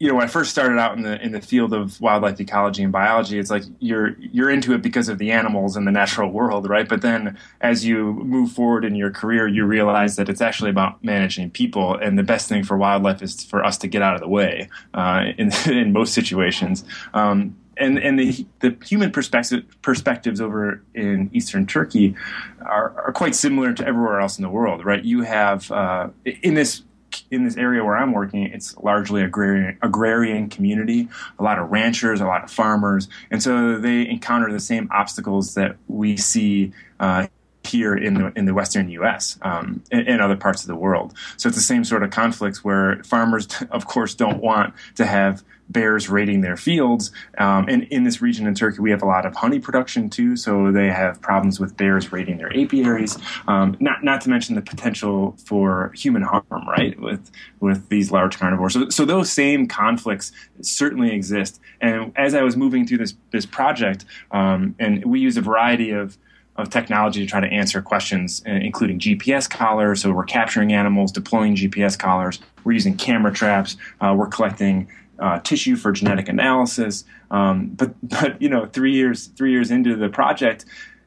you 0.00 0.08
know, 0.08 0.14
when 0.14 0.24
I 0.24 0.28
first 0.28 0.50
started 0.50 0.78
out 0.78 0.96
in 0.96 1.02
the 1.02 1.22
in 1.22 1.32
the 1.32 1.42
field 1.42 1.74
of 1.74 2.00
wildlife 2.00 2.40
ecology 2.40 2.82
and 2.82 2.90
biology, 2.90 3.38
it's 3.38 3.50
like 3.50 3.64
you're 3.80 4.16
you're 4.18 4.48
into 4.48 4.72
it 4.72 4.80
because 4.80 5.10
of 5.10 5.18
the 5.18 5.30
animals 5.30 5.76
and 5.76 5.86
the 5.86 5.92
natural 5.92 6.30
world, 6.32 6.66
right? 6.70 6.88
But 6.88 7.02
then 7.02 7.36
as 7.60 7.84
you 7.84 8.14
move 8.14 8.50
forward 8.50 8.86
in 8.86 8.94
your 8.94 9.10
career, 9.10 9.46
you 9.46 9.66
realize 9.66 10.16
that 10.16 10.30
it's 10.30 10.40
actually 10.40 10.70
about 10.70 11.04
managing 11.04 11.50
people, 11.50 11.96
and 11.96 12.18
the 12.18 12.22
best 12.22 12.48
thing 12.48 12.64
for 12.64 12.78
wildlife 12.78 13.20
is 13.20 13.44
for 13.44 13.62
us 13.62 13.76
to 13.78 13.88
get 13.88 14.00
out 14.00 14.14
of 14.14 14.22
the 14.22 14.28
way 14.28 14.70
uh, 14.94 15.26
in 15.36 15.52
in 15.70 15.92
most 15.92 16.14
situations. 16.14 16.82
Um, 17.12 17.54
and 17.76 17.98
and 17.98 18.18
the 18.18 18.46
the 18.60 18.74
human 18.82 19.10
perspective, 19.10 19.64
perspectives 19.82 20.40
over 20.40 20.82
in 20.94 21.28
eastern 21.34 21.66
Turkey 21.66 22.14
are, 22.62 22.94
are 23.04 23.12
quite 23.12 23.34
similar 23.34 23.74
to 23.74 23.86
everywhere 23.86 24.20
else 24.20 24.38
in 24.38 24.42
the 24.42 24.50
world, 24.50 24.82
right? 24.82 25.04
You 25.04 25.22
have 25.22 25.70
uh, 25.70 26.08
in 26.24 26.54
this 26.54 26.84
in 27.30 27.44
this 27.44 27.56
area 27.56 27.84
where 27.84 27.96
I'm 27.96 28.12
working, 28.12 28.44
it's 28.44 28.76
largely 28.78 29.22
agrarian, 29.22 29.78
agrarian 29.82 30.48
community, 30.48 31.08
a 31.38 31.42
lot 31.42 31.58
of 31.58 31.70
ranchers, 31.70 32.20
a 32.20 32.26
lot 32.26 32.44
of 32.44 32.50
farmers, 32.50 33.08
and 33.30 33.42
so 33.42 33.78
they 33.78 34.08
encounter 34.08 34.52
the 34.52 34.60
same 34.60 34.88
obstacles 34.90 35.54
that 35.54 35.76
we 35.88 36.16
see 36.16 36.72
uh, 36.98 37.26
here 37.64 37.94
in 37.94 38.14
the 38.14 38.32
in 38.36 38.46
the 38.46 38.54
western 38.54 38.88
U.S. 38.90 39.38
Um, 39.42 39.82
and, 39.90 40.20
other 40.20 40.36
parts 40.36 40.62
of 40.62 40.68
the 40.68 40.76
world. 40.76 41.14
So 41.36 41.48
it's 41.48 41.56
the 41.56 41.62
same 41.62 41.84
sort 41.84 42.02
of 42.02 42.10
conflicts 42.10 42.62
where 42.62 43.02
farmers, 43.04 43.48
of 43.70 43.86
course, 43.86 44.14
don't 44.14 44.42
want 44.42 44.74
to 44.96 45.06
have 45.06 45.42
bears 45.70 46.08
raiding 46.08 46.40
their 46.40 46.56
fields. 46.56 47.12
Um, 47.38 47.66
and 47.68 47.84
in 47.84 48.02
this 48.02 48.20
region 48.20 48.46
in 48.46 48.54
Turkey, 48.54 48.80
we 48.80 48.90
have 48.90 49.02
a 49.02 49.06
lot 49.06 49.24
of 49.24 49.36
honey 49.36 49.60
production 49.60 50.10
too, 50.10 50.36
so 50.36 50.72
they 50.72 50.88
have 50.88 51.20
problems 51.20 51.60
with 51.60 51.76
bears 51.76 52.10
raiding 52.12 52.38
their 52.38 52.54
apiaries. 52.56 53.16
Um, 53.46 53.76
not 53.80 54.02
not 54.02 54.20
to 54.22 54.30
mention 54.30 54.56
the 54.56 54.62
potential 54.62 55.36
for 55.44 55.92
human 55.94 56.22
harm, 56.22 56.44
right, 56.50 56.98
with 57.00 57.30
with 57.60 57.88
these 57.88 58.10
large 58.10 58.38
carnivores. 58.38 58.74
So, 58.74 58.88
so 58.88 59.04
those 59.04 59.30
same 59.30 59.66
conflicts 59.68 60.32
certainly 60.60 61.12
exist. 61.12 61.60
And 61.80 62.12
as 62.16 62.34
I 62.34 62.42
was 62.42 62.56
moving 62.56 62.86
through 62.86 62.98
this 62.98 63.14
this 63.30 63.46
project, 63.46 64.04
um, 64.32 64.74
and 64.78 65.04
we 65.04 65.20
use 65.20 65.36
a 65.36 65.42
variety 65.42 65.90
of 65.92 66.18
of 66.60 66.70
technology 66.70 67.20
to 67.20 67.26
try 67.26 67.40
to 67.40 67.46
answer 67.46 67.80
questions, 67.82 68.42
uh, 68.46 68.50
including 68.50 68.98
GPS 68.98 69.48
collars. 69.48 70.02
So 70.02 70.12
we're 70.12 70.24
capturing 70.24 70.72
animals, 70.72 71.12
deploying 71.12 71.56
GPS 71.56 71.98
collars. 71.98 72.40
We're 72.64 72.72
using 72.72 72.96
camera 72.96 73.32
traps. 73.32 73.76
Uh, 74.00 74.14
we're 74.16 74.26
collecting 74.28 74.88
uh, 75.18 75.40
tissue 75.40 75.76
for 75.76 75.92
genetic 75.92 76.28
analysis. 76.28 77.04
Um, 77.30 77.68
but 77.68 77.94
but 78.02 78.40
you 78.40 78.48
know, 78.48 78.66
three 78.66 78.92
years 78.92 79.26
three 79.28 79.52
years 79.52 79.70
into 79.70 79.96
the 79.96 80.08
project, 80.08 80.64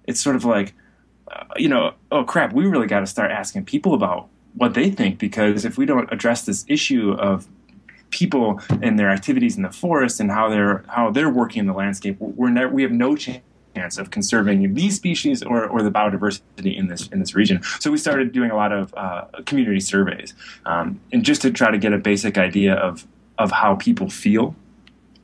it's 0.07 0.19
sort 0.19 0.36
of 0.36 0.45
like, 0.45 0.74
uh, 1.31 1.45
you 1.57 1.69
know, 1.69 1.93
oh 2.12 2.24
crap, 2.24 2.53
we 2.53 2.65
really 2.65 2.88
got 2.88 3.01
to 3.01 3.07
start 3.07 3.31
asking 3.31 3.65
people 3.65 3.93
about 3.93 4.29
what 4.55 4.75
they 4.75 4.89
think 4.89 5.17
because 5.17 5.65
if 5.65 5.77
we 5.77 5.86
don't 5.86 6.12
address 6.12 6.45
this 6.45 6.63
issue 6.67 7.13
of 7.13 7.48
people 8.12 8.60
and 8.83 9.00
their 9.00 9.10
activities 9.10 9.57
in 9.57 9.63
the 9.63 9.72
forest 9.72 10.19
and 10.19 10.29
how 10.29 10.48
they're 10.48 10.83
how 10.88 11.10
they're 11.10 11.29
working 11.29 11.62
in 11.62 11.65
the 11.67 11.74
landscape, 11.74 12.17
we're 12.19 12.50
never, 12.50 12.72
we 12.72 12.83
have 12.83 12.91
no 12.91 13.15
chance 13.15 13.43
of 13.75 14.12
conserving 14.12 14.74
these 14.75 14.96
species 14.96 15.44
or, 15.44 15.68
or 15.68 15.82
the 15.82 15.92
biodiversity 15.92 16.77
in 16.77 16.88
this 16.88 17.08
in 17.08 17.20
this 17.20 17.36
region. 17.36 17.62
So 17.80 17.92
we 17.92 17.98
started 17.98 18.32
doing 18.32 18.51
a 18.51 18.56
lot 18.56 18.72
of 18.72 18.94
uh, 18.96 19.25
community 19.46 19.80
surveys, 19.80 20.34
um, 20.65 21.00
and 21.12 21.24
just 21.24 21.42
to 21.42 21.51
try 21.51 21.72
to 21.72 21.77
get 21.77 21.94
a 21.94 21.98
basic 21.98 22.38
idea 22.38 22.75
of 22.75 23.06
of 23.38 23.51
how 23.51 23.75
people 23.75 24.10
feel 24.10 24.56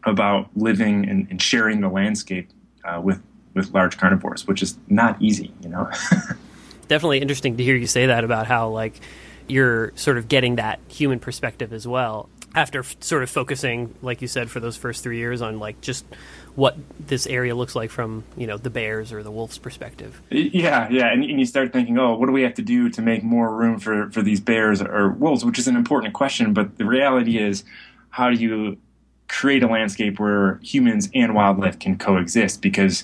about 0.04 0.50
living 0.56 1.08
and, 1.08 1.28
and 1.30 1.42
sharing 1.42 1.82
the 1.82 1.90
landscape 1.90 2.50
uh, 2.84 3.00
with 3.02 3.22
with 3.54 3.74
large 3.74 3.98
carnivores, 3.98 4.48
which 4.48 4.62
is 4.62 4.78
not 4.88 5.22
easy, 5.22 5.54
you 5.62 5.70
know. 5.70 5.90
Definitely 6.88 7.20
interesting 7.20 7.58
to 7.58 7.64
hear 7.64 7.76
you 7.76 7.88
say 7.88 8.08
that 8.08 8.24
about 8.24 8.48
how 8.48 8.70
like 8.70 9.00
you're 9.48 9.92
sort 9.96 10.18
of 10.18 10.28
getting 10.28 10.56
that 10.56 10.80
human 10.88 11.20
perspective 11.20 11.72
as 11.74 11.88
well 11.88 12.30
after 12.56 12.80
f- 12.80 12.98
sort 13.00 13.24
of 13.24 13.30
focusing, 13.30 13.94
like 14.02 14.22
you 14.22 14.28
said, 14.28 14.50
for 14.50 14.60
those 14.60 14.78
first 14.78 15.04
three 15.04 15.18
years 15.18 15.42
on 15.42 15.60
like 15.60 15.82
just 15.82 16.06
what 16.56 16.78
this 17.00 17.28
area 17.28 17.56
looks 17.56 17.76
like 17.76 17.90
from 17.90 18.24
you 18.38 18.48
know 18.48 18.58
the 18.58 18.70
bears 18.70 19.12
or 19.12 19.24
the 19.24 19.32
wolves 19.32 19.58
perspective. 19.58 20.22
Yeah, 20.30 20.88
yeah, 20.90 21.12
and, 21.12 21.24
and, 21.24 21.40
you 21.40 21.46
start 21.46 21.74
thinking, 21.74 21.98
oh, 21.98 22.16
what 22.16 22.28
do 22.28 22.32
we 22.32 22.44
have 22.44 22.54
to 22.56 22.62
do 22.62 22.90
to 22.90 23.02
make 23.02 23.24
more 23.24 23.54
room 23.54 23.80
for 23.80 24.10
for 24.12 24.22
these 24.22 24.40
bears 24.40 24.82
or 24.82 25.10
wolves? 25.10 25.46
Which 25.46 25.60
is 25.60 25.68
an 25.68 25.76
important 25.76 26.14
question, 26.14 26.54
but 26.54 26.78
the 26.78 26.86
reality 26.86 27.38
is, 27.38 27.64
how 28.10 28.30
do 28.30 28.36
you 28.36 28.78
create 29.28 29.64
a 29.64 29.68
landscape 29.68 30.20
where 30.20 30.60
humans 30.64 31.10
and 31.14 31.36
wildlife 31.36 31.80
can 31.80 31.98
coexist? 31.98 32.62
Because 32.62 33.04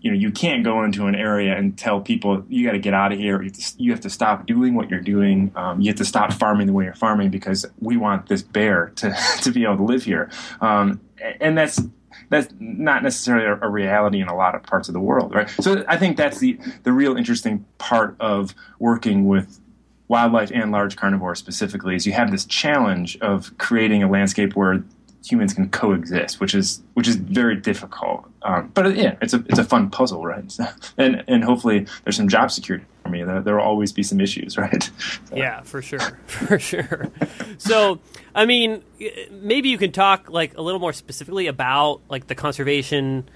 you 0.00 0.10
know 0.10 0.16
you 0.16 0.30
can't 0.30 0.62
go 0.62 0.84
into 0.84 1.06
an 1.06 1.14
area 1.14 1.56
and 1.56 1.76
tell 1.76 2.00
people 2.00 2.44
you 2.48 2.66
got 2.66 2.72
to 2.72 2.78
get 2.78 2.94
out 2.94 3.12
of 3.12 3.18
here. 3.18 3.42
You 3.42 3.48
have, 3.48 3.58
to, 3.58 3.74
you 3.82 3.90
have 3.90 4.00
to, 4.02 4.10
stop 4.10 4.46
doing 4.46 4.74
what 4.74 4.90
you're 4.90 5.00
doing. 5.00 5.50
Um, 5.56 5.80
you 5.80 5.88
have 5.88 5.98
to 5.98 6.04
stop 6.04 6.32
farming 6.32 6.66
the 6.66 6.72
way 6.72 6.84
you're 6.84 6.94
farming 6.94 7.30
because 7.30 7.66
we 7.80 7.96
want 7.96 8.28
this 8.28 8.42
bear 8.42 8.92
to 8.96 9.16
to 9.42 9.50
be 9.50 9.64
able 9.64 9.78
to 9.78 9.84
live 9.84 10.04
here. 10.04 10.30
Um, 10.60 11.00
and 11.40 11.56
that's 11.56 11.80
that's 12.28 12.52
not 12.58 13.02
necessarily 13.02 13.46
a, 13.46 13.58
a, 13.66 13.68
reality 13.68 14.20
in 14.20 14.28
a 14.28 14.36
lot 14.36 14.54
of 14.54 14.62
parts 14.62 14.88
of 14.88 14.94
the 14.94 15.00
world, 15.00 15.34
right? 15.34 15.48
So 15.48 15.84
I 15.88 15.96
think 15.96 16.16
that's 16.16 16.38
the 16.38 16.58
the 16.82 16.92
real 16.92 17.16
interesting 17.16 17.64
part 17.78 18.16
of 18.20 18.54
working 18.78 19.26
with 19.26 19.60
wildlife 20.08 20.50
and 20.52 20.70
large 20.70 20.96
carnivores 20.96 21.38
specifically 21.38 21.96
is 21.96 22.06
you 22.06 22.12
have 22.12 22.30
this 22.30 22.44
challenge 22.44 23.16
of 23.18 23.56
creating 23.58 24.02
a 24.02 24.08
landscape 24.08 24.54
where 24.54 24.84
humans 25.24 25.54
can 25.54 25.68
coexist, 25.70 26.40
which 26.40 26.54
is 26.54 26.82
which 26.94 27.08
is 27.08 27.16
very 27.16 27.56
difficult. 27.56 28.26
Um, 28.42 28.70
but 28.74 28.96
yeah, 28.96 29.16
it's 29.22 29.34
a 29.34 29.44
it's 29.48 29.58
a 29.58 29.64
fun 29.64 29.90
puzzle, 29.90 30.24
right? 30.24 30.50
So, 30.50 30.66
and 30.98 31.24
and 31.28 31.44
hopefully 31.44 31.86
there's 32.04 32.16
some 32.16 32.28
job 32.28 32.50
security 32.50 32.86
for 33.04 33.10
me. 33.10 33.22
There, 33.22 33.40
there 33.40 33.56
will 33.56 33.62
always 33.62 33.92
be 33.92 34.02
some 34.02 34.20
issues, 34.20 34.56
right? 34.58 34.82
So. 35.28 35.36
Yeah, 35.36 35.62
for 35.62 35.82
sure, 35.82 36.00
for 36.26 36.58
sure. 36.58 37.10
so, 37.58 38.00
I 38.34 38.46
mean, 38.46 38.82
maybe 39.30 39.68
you 39.68 39.78
can 39.78 39.92
talk 39.92 40.28
like 40.30 40.56
a 40.56 40.62
little 40.62 40.80
more 40.80 40.92
specifically 40.92 41.46
about 41.46 42.00
like 42.08 42.26
the 42.26 42.34
conservation 42.34 43.28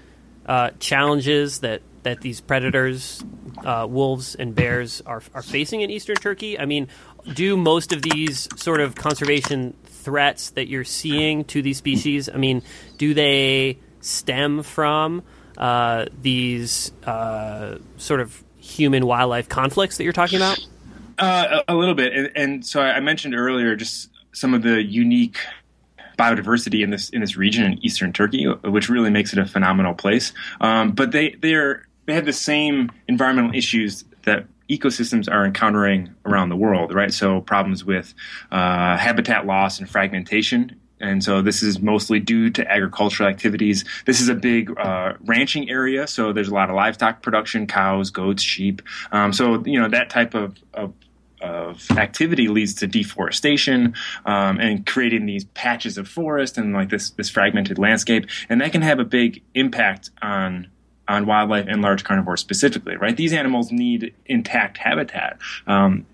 uh, 0.45 0.71
challenges 0.79 1.59
that 1.59 1.81
that 2.03 2.21
these 2.21 2.39
predators, 2.39 3.23
uh, 3.63 3.85
wolves 3.89 4.35
and 4.35 4.55
bears, 4.55 5.01
are 5.05 5.21
are 5.33 5.41
facing 5.43 5.81
in 5.81 5.89
eastern 5.89 6.15
Turkey. 6.15 6.57
I 6.59 6.65
mean, 6.65 6.87
do 7.33 7.55
most 7.55 7.91
of 7.93 8.01
these 8.01 8.47
sort 8.55 8.81
of 8.81 8.95
conservation 8.95 9.75
threats 9.85 10.51
that 10.51 10.67
you're 10.67 10.85
seeing 10.85 11.43
to 11.45 11.61
these 11.61 11.77
species? 11.77 12.29
I 12.29 12.37
mean, 12.37 12.63
do 12.97 13.13
they 13.13 13.79
stem 14.01 14.63
from 14.63 15.23
uh, 15.57 16.05
these 16.21 16.91
uh, 17.03 17.79
sort 17.97 18.21
of 18.21 18.43
human 18.69 19.05
wildlife 19.05 19.49
conflicts 19.49 19.97
that 19.97 20.03
you're 20.03 20.13
talking 20.13 20.37
about? 20.37 20.59
Uh, 21.17 21.61
a, 21.67 21.75
little 21.75 21.95
bit, 21.95 22.13
and, 22.13 22.31
and, 22.35 22.65
so 22.65 22.81
I 22.81 22.99
mentioned 23.01 23.35
earlier 23.35 23.75
just 23.75 24.09
some 24.31 24.53
of 24.53 24.61
the 24.63 24.81
unique 24.81 25.37
biodiversity 26.17 26.81
in 26.81 26.91
this 26.91 27.09
in 27.09 27.19
this 27.19 27.35
region 27.35 27.65
in 27.65 27.85
eastern 27.85 28.13
Turkey, 28.13 28.45
which 28.45 28.87
really 28.87 29.09
makes 29.09 29.33
it 29.33 29.39
a 29.39 29.45
phenomenal 29.45 29.93
place. 29.93 30.31
Um, 30.61 30.91
but 30.91 31.11
they 31.11 31.31
they're 31.41 31.87
they 32.05 32.13
have 32.13 32.25
the 32.25 32.33
same 32.33 32.89
environmental 33.07 33.53
issues 33.53 34.05
that 34.23 34.45
ecosystems 34.69 35.31
are 35.31 35.45
encountering 35.45 36.13
around 36.25 36.49
the 36.49 36.55
world, 36.55 36.93
right? 36.93 37.13
So 37.13 37.41
problems 37.41 37.83
with 37.83 38.13
uh, 38.51 38.97
habitat 38.97 39.45
loss 39.45 39.79
and 39.79 39.89
fragmentation. 39.89 40.79
And 40.99 41.23
so 41.23 41.41
this 41.41 41.63
is 41.63 41.79
mostly 41.79 42.19
due 42.19 42.49
to 42.51 42.71
agricultural 42.71 43.29
activities. 43.29 43.85
This 44.05 44.21
is 44.21 44.29
a 44.29 44.35
big 44.35 44.77
uh, 44.77 45.13
ranching 45.25 45.69
area, 45.69 46.07
so 46.07 46.33
there's 46.33 46.49
a 46.49 46.53
lot 46.53 46.69
of 46.69 46.75
livestock 46.75 47.21
production: 47.21 47.67
cows, 47.67 48.09
goats, 48.09 48.43
sheep. 48.43 48.81
Um, 49.11 49.33
so 49.33 49.63
you 49.65 49.79
know 49.79 49.89
that 49.89 50.09
type 50.09 50.33
of, 50.33 50.57
of 50.73 50.93
of 51.41 51.89
activity 51.91 52.49
leads 52.49 52.73
to 52.75 52.87
deforestation 52.87 53.93
um, 54.25 54.59
and 54.59 54.85
creating 54.85 55.25
these 55.25 55.45
patches 55.45 55.97
of 55.97 56.07
forest 56.07 56.57
and 56.57 56.73
like 56.73 56.89
this 56.89 57.11
this 57.11 57.29
fragmented 57.29 57.77
landscape, 57.77 58.27
and 58.49 58.61
that 58.61 58.71
can 58.71 58.81
have 58.81 58.99
a 58.99 59.05
big 59.05 59.41
impact 59.53 60.09
on 60.21 60.67
on 61.07 61.25
wildlife 61.25 61.65
and 61.67 61.81
large 61.81 62.03
carnivores 62.03 62.39
specifically, 62.39 62.95
right? 62.95 63.17
These 63.17 63.33
animals 63.33 63.71
need 63.71 64.13
intact 64.27 64.77
habitat. 64.77 65.39
Um, 65.65 66.05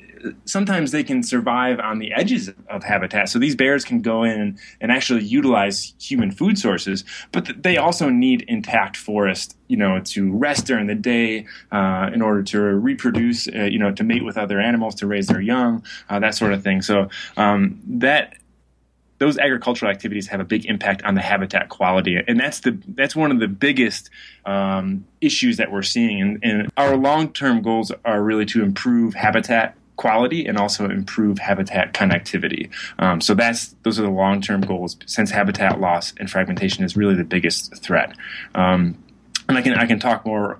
sometimes 0.45 0.91
they 0.91 1.03
can 1.03 1.23
survive 1.23 1.79
on 1.79 1.99
the 1.99 2.11
edges 2.13 2.51
of 2.69 2.83
habitat. 2.83 3.29
So 3.29 3.39
these 3.39 3.55
bears 3.55 3.83
can 3.83 4.01
go 4.01 4.23
in 4.23 4.57
and 4.81 4.91
actually 4.91 5.23
utilize 5.23 5.93
human 5.99 6.31
food 6.31 6.57
sources, 6.57 7.03
but 7.31 7.61
they 7.61 7.77
also 7.77 8.09
need 8.09 8.43
intact 8.47 8.97
forest, 8.97 9.57
you 9.67 9.77
know, 9.77 9.99
to 9.99 10.31
rest 10.31 10.65
during 10.65 10.87
the 10.87 10.95
day, 10.95 11.45
uh, 11.71 12.09
in 12.13 12.21
order 12.21 12.43
to 12.43 12.59
reproduce, 12.59 13.47
uh, 13.47 13.63
you 13.63 13.79
know, 13.79 13.91
to 13.91 14.03
mate 14.03 14.23
with 14.23 14.37
other 14.37 14.59
animals, 14.59 14.95
to 14.95 15.07
raise 15.07 15.27
their 15.27 15.41
young, 15.41 15.83
uh, 16.09 16.19
that 16.19 16.35
sort 16.35 16.53
of 16.53 16.63
thing. 16.63 16.81
So 16.81 17.09
um, 17.37 17.81
that 17.87 18.35
those 19.17 19.37
agricultural 19.37 19.89
activities 19.89 20.27
have 20.27 20.39
a 20.39 20.43
big 20.43 20.65
impact 20.65 21.01
on 21.03 21.15
the 21.15 21.21
habitat 21.21 21.69
quality, 21.69 22.21
and 22.27 22.39
that's 22.39 22.59
the 22.59 22.77
that's 22.89 23.15
one 23.15 23.31
of 23.31 23.39
the 23.39 23.47
biggest 23.47 24.09
um, 24.45 25.05
issues 25.21 25.57
that 25.57 25.71
we're 25.71 25.83
seeing. 25.83 26.21
And, 26.21 26.39
and 26.43 26.71
our 26.75 26.97
long 26.97 27.31
term 27.31 27.61
goals 27.61 27.91
are 28.03 28.21
really 28.21 28.45
to 28.47 28.61
improve 28.61 29.13
habitat 29.13 29.75
quality 29.95 30.45
and 30.45 30.57
also 30.57 30.85
improve 30.85 31.37
habitat 31.37 31.93
connectivity. 31.93 32.69
Um, 32.99 33.21
so 33.21 33.33
that's 33.33 33.75
those 33.83 33.99
are 33.99 34.03
the 34.03 34.09
long 34.09 34.41
term 34.41 34.61
goals. 34.61 34.97
Since 35.05 35.31
habitat 35.31 35.79
loss 35.79 36.13
and 36.19 36.29
fragmentation 36.29 36.83
is 36.83 36.95
really 36.97 37.15
the 37.15 37.23
biggest 37.23 37.75
threat. 37.77 38.15
Um, 38.53 38.97
and 39.47 39.57
I 39.57 39.61
can 39.61 39.73
I 39.73 39.85
can 39.85 39.99
talk 39.99 40.25
more 40.25 40.59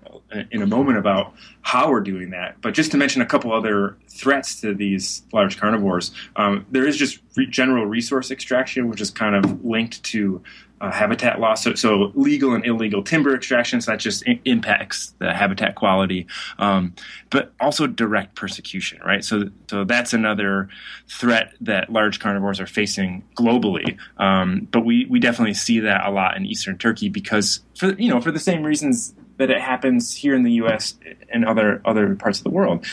in 0.52 0.62
a 0.62 0.68
moment 0.68 0.98
about 0.98 1.34
how 1.62 1.90
we're 1.90 2.02
doing 2.02 2.32
that. 2.32 2.60
But 2.62 2.74
just 2.74 2.92
to 2.92 2.98
mention 2.98 3.22
a 3.22 3.26
couple 3.26 3.54
other 3.54 3.98
threats 4.10 4.62
to 4.62 4.74
these 4.74 5.24
large 5.32 5.60
carnivores, 5.60 6.12
um, 6.36 6.66
there 6.72 6.88
is 6.88 6.98
just 6.98 7.20
re- 7.36 7.48
general 7.48 7.86
resource 7.86 8.32
extraction, 8.32 8.90
which 8.90 9.02
is 9.02 9.12
kind 9.12 9.36
of 9.36 9.64
linked 9.64 10.04
to 10.04 10.44
uh, 10.82 10.92
habitat 10.92 11.40
loss. 11.40 11.64
So, 11.64 11.74
so, 11.74 12.12
legal 12.16 12.54
and 12.54 12.66
illegal 12.66 13.02
timber 13.02 13.36
extraction, 13.36 13.82
so 13.82 13.92
that 13.92 14.00
just 14.00 14.24
impacts 14.46 15.14
the 15.20 15.34
habitat 15.34 15.76
quality. 15.76 16.28
Um, 16.60 16.94
but 17.30 17.54
also 17.60 17.88
direct 17.88 18.36
persecution, 18.36 19.00
right? 19.06 19.24
So, 19.24 19.50
so 19.70 19.84
that's 19.86 20.14
another 20.14 20.70
threat 21.08 21.54
that 21.62 21.92
large 21.92 22.20
carnivores 22.20 22.60
are 22.60 22.68
facing 22.68 23.24
globally. 23.36 23.98
Um, 24.18 24.68
but 24.72 24.82
we, 24.82 25.06
we 25.06 25.20
definitely 25.20 25.54
see 25.54 25.80
that 25.82 26.06
a 26.06 26.12
lot 26.12 26.36
in 26.36 26.46
eastern 26.46 26.78
Turkey 26.78 27.10
because 27.10 27.62
for 27.76 27.94
you 27.94 28.10
know 28.10 28.22
for 28.22 28.32
the 28.32 28.40
same 28.40 28.64
reasons 28.64 29.14
that 29.38 29.50
it 29.50 29.62
happens 29.62 30.16
here 30.16 30.36
in 30.36 30.44
the 30.44 30.54
U.S. 30.54 30.96
and 31.30 31.46
other 31.46 31.82
other 31.86 32.16
parts 32.16 32.40
of 32.40 32.44
the 32.44 32.50
world. 32.50 32.86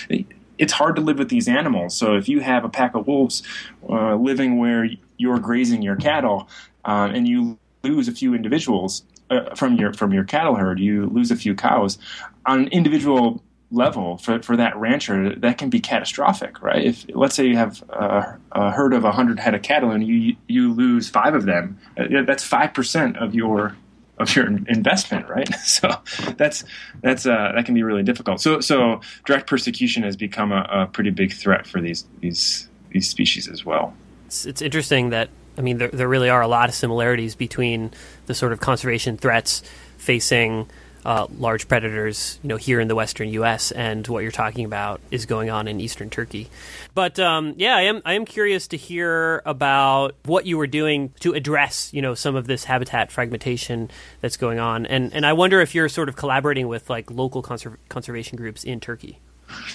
It's 0.58 0.72
hard 0.72 0.96
to 0.96 1.02
live 1.02 1.18
with 1.18 1.28
these 1.28 1.48
animals. 1.48 1.96
So 1.96 2.14
if 2.14 2.28
you 2.28 2.40
have 2.40 2.64
a 2.64 2.68
pack 2.68 2.94
of 2.94 3.06
wolves 3.06 3.42
uh, 3.88 4.14
living 4.14 4.58
where 4.58 4.88
you're 5.16 5.38
grazing 5.38 5.82
your 5.82 5.96
cattle, 5.96 6.48
um, 6.84 7.14
and 7.14 7.26
you 7.26 7.58
lose 7.82 8.08
a 8.08 8.12
few 8.12 8.34
individuals 8.34 9.02
uh, 9.30 9.54
from 9.54 9.76
your 9.76 9.92
from 9.92 10.12
your 10.12 10.24
cattle 10.24 10.56
herd, 10.56 10.78
you 10.78 11.06
lose 11.06 11.30
a 11.30 11.36
few 11.36 11.54
cows 11.54 11.98
on 12.46 12.60
an 12.60 12.68
individual 12.68 13.42
level 13.70 14.18
for, 14.18 14.42
for 14.42 14.56
that 14.56 14.76
rancher 14.76 15.34
that 15.36 15.56
can 15.56 15.70
be 15.70 15.80
catastrophic 15.80 16.60
right 16.60 16.84
if 16.84 17.06
let's 17.14 17.34
say 17.34 17.46
you 17.46 17.56
have 17.56 17.82
a, 17.88 18.38
a 18.52 18.70
herd 18.70 18.92
of 18.92 19.02
100 19.02 19.40
head 19.40 19.54
of 19.54 19.62
cattle 19.62 19.90
and 19.90 20.06
you 20.06 20.36
you 20.46 20.70
lose 20.74 21.08
five 21.08 21.34
of 21.34 21.46
them 21.46 21.78
uh, 21.96 22.04
that's 22.26 22.46
5% 22.46 23.16
of 23.16 23.34
your 23.34 23.74
of 24.18 24.34
your 24.34 24.46
investment, 24.46 25.28
right? 25.28 25.48
So 25.62 25.88
that's 26.36 26.64
that's 27.02 27.24
uh, 27.26 27.52
that 27.54 27.64
can 27.64 27.74
be 27.74 27.82
really 27.82 28.02
difficult. 28.02 28.40
So 28.40 28.60
so 28.60 29.00
direct 29.24 29.48
persecution 29.48 30.02
has 30.02 30.16
become 30.16 30.52
a, 30.52 30.66
a 30.70 30.86
pretty 30.86 31.10
big 31.10 31.32
threat 31.32 31.66
for 31.66 31.80
these 31.80 32.04
these 32.20 32.68
these 32.90 33.08
species 33.08 33.48
as 33.48 33.64
well. 33.64 33.94
It's, 34.26 34.44
it's 34.44 34.60
interesting 34.62 35.10
that 35.10 35.30
I 35.56 35.60
mean 35.60 35.78
there 35.78 35.88
there 35.88 36.08
really 36.08 36.30
are 36.30 36.42
a 36.42 36.48
lot 36.48 36.68
of 36.68 36.74
similarities 36.74 37.34
between 37.34 37.92
the 38.26 38.34
sort 38.34 38.52
of 38.52 38.60
conservation 38.60 39.16
threats 39.16 39.62
facing 39.98 40.68
uh, 41.04 41.26
large 41.38 41.66
predators, 41.68 42.38
you 42.42 42.48
know, 42.48 42.56
here 42.56 42.80
in 42.80 42.88
the 42.88 42.94
western 42.94 43.28
U.S. 43.30 43.72
and 43.72 44.06
what 44.06 44.22
you're 44.22 44.30
talking 44.30 44.64
about 44.64 45.00
is 45.10 45.26
going 45.26 45.50
on 45.50 45.66
in 45.66 45.80
eastern 45.80 46.10
Turkey. 46.10 46.48
But 46.94 47.18
um, 47.18 47.54
yeah, 47.56 47.76
I 47.76 47.82
am 47.82 48.02
I 48.04 48.14
am 48.14 48.24
curious 48.24 48.68
to 48.68 48.76
hear 48.76 49.42
about 49.44 50.14
what 50.24 50.46
you 50.46 50.56
were 50.58 50.66
doing 50.66 51.12
to 51.20 51.32
address, 51.32 51.92
you 51.92 52.02
know, 52.02 52.14
some 52.14 52.36
of 52.36 52.46
this 52.46 52.64
habitat 52.64 53.10
fragmentation 53.10 53.90
that's 54.20 54.36
going 54.36 54.58
on, 54.58 54.86
and 54.86 55.12
and 55.12 55.26
I 55.26 55.32
wonder 55.32 55.60
if 55.60 55.74
you're 55.74 55.88
sort 55.88 56.08
of 56.08 56.16
collaborating 56.16 56.68
with 56.68 56.88
like 56.88 57.10
local 57.10 57.42
conser- 57.42 57.78
conservation 57.88 58.36
groups 58.36 58.62
in 58.62 58.78
Turkey. 58.78 59.18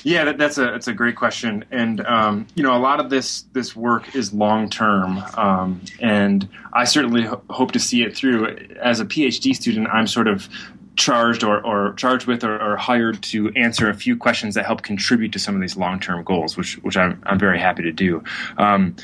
Yeah, 0.03 0.25
that, 0.25 0.37
that's 0.37 0.57
a 0.57 0.65
that's 0.65 0.87
a 0.87 0.93
great 0.93 1.15
question, 1.15 1.65
and 1.71 2.05
um, 2.05 2.47
you 2.55 2.63
know 2.63 2.75
a 2.75 2.79
lot 2.79 2.99
of 2.99 3.09
this 3.09 3.43
this 3.53 3.75
work 3.75 4.15
is 4.15 4.33
long 4.33 4.69
term, 4.69 5.23
um, 5.35 5.81
and 5.99 6.47
I 6.73 6.85
certainly 6.85 7.23
ho- 7.23 7.41
hope 7.49 7.71
to 7.73 7.79
see 7.79 8.03
it 8.03 8.15
through. 8.15 8.57
As 8.81 8.99
a 8.99 9.05
PhD 9.05 9.55
student, 9.55 9.87
I'm 9.87 10.07
sort 10.07 10.27
of 10.27 10.49
charged 10.97 11.43
or, 11.43 11.63
or 11.63 11.93
charged 11.93 12.25
with 12.25 12.43
or, 12.43 12.59
or, 12.59 12.75
hired 12.75 13.21
to 13.21 13.51
answer 13.55 13.87
a 13.87 13.93
few 13.93 14.17
questions 14.17 14.55
that 14.55 14.65
help 14.65 14.81
contribute 14.81 15.31
to 15.31 15.39
some 15.39 15.53
of 15.53 15.61
these 15.61 15.77
long 15.77 15.99
term 15.99 16.23
goals, 16.23 16.57
which 16.57 16.75
which 16.79 16.97
I'm, 16.97 17.21
I'm 17.25 17.39
very 17.39 17.59
happy 17.59 17.83
to 17.83 17.91
do. 17.91 18.23
Um, 18.57 18.95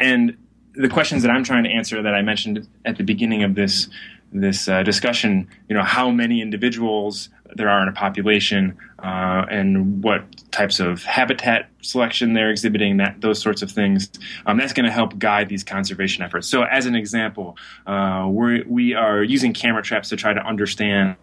and 0.00 0.36
the 0.74 0.88
questions 0.88 1.22
that 1.22 1.30
I'm 1.30 1.44
trying 1.44 1.64
to 1.64 1.70
answer 1.70 2.02
that 2.02 2.14
I 2.14 2.22
mentioned 2.22 2.66
at 2.84 2.96
the 2.96 3.04
beginning 3.04 3.44
of 3.44 3.54
this 3.54 3.88
this 4.32 4.66
uh, 4.66 4.82
discussion, 4.82 5.48
you 5.68 5.76
know, 5.76 5.84
how 5.84 6.10
many 6.10 6.42
individuals 6.42 7.28
there 7.54 7.68
are 7.68 7.82
in 7.82 7.88
a 7.88 7.92
population, 7.92 8.76
uh, 9.04 9.44
and 9.50 10.02
what 10.02 10.24
types 10.50 10.80
of 10.80 11.02
habitat 11.04 11.68
selection 11.82 12.32
they're 12.32 12.50
exhibiting, 12.50 12.96
that 12.96 13.20
those 13.20 13.38
sorts 13.38 13.60
of 13.60 13.70
things. 13.70 14.08
Um, 14.46 14.56
that's 14.56 14.72
going 14.72 14.86
to 14.86 14.92
help 14.92 15.18
guide 15.18 15.50
these 15.50 15.62
conservation 15.62 16.24
efforts. 16.24 16.48
So, 16.48 16.62
as 16.62 16.86
an 16.86 16.94
example, 16.94 17.58
uh, 17.86 18.26
we 18.30 18.62
we 18.62 18.94
are 18.94 19.22
using 19.22 19.52
camera 19.52 19.82
traps 19.82 20.08
to 20.08 20.16
try 20.16 20.32
to 20.32 20.40
understand 20.40 21.16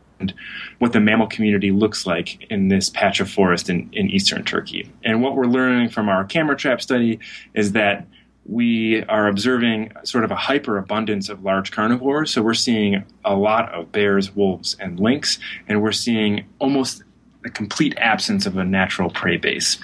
what 0.78 0.94
the 0.94 1.00
mammal 1.00 1.26
community 1.26 1.72
looks 1.72 2.06
like 2.06 2.44
in 2.52 2.68
this 2.68 2.92
patch 2.92 3.20
of 3.20 3.28
forest 3.28 3.68
in, 3.72 3.90
in 3.92 4.12
eastern 4.12 4.44
Turkey. 4.44 4.88
And 5.04 5.24
what 5.24 5.36
we're 5.36 5.48
learning 5.48 5.90
from 5.90 6.08
our 6.08 6.24
camera 6.24 6.56
trap 6.56 6.80
study 6.80 7.18
is 7.56 7.72
that 7.72 8.08
we 8.46 9.04
are 9.06 9.28
observing 9.28 9.94
sort 10.04 10.24
of 10.24 10.30
a 10.30 10.36
hyperabundance 10.36 11.30
of 11.30 11.44
large 11.44 11.72
carnivores. 11.72 12.32
So 12.32 12.44
we're 12.44 12.54
seeing 12.54 13.04
a 13.26 13.36
lot 13.36 13.74
of 13.74 13.92
bears, 13.92 14.36
wolves, 14.36 14.78
and 14.80 15.00
lynx, 15.00 15.40
and 15.68 15.82
we're 15.82 15.92
seeing 15.92 16.46
almost 16.60 17.04
a 17.46 17.50
complete 17.50 17.96
absence 17.98 18.46
of 18.46 18.58
a 18.58 18.64
natural 18.64 19.10
prey 19.10 19.38
base. 19.38 19.80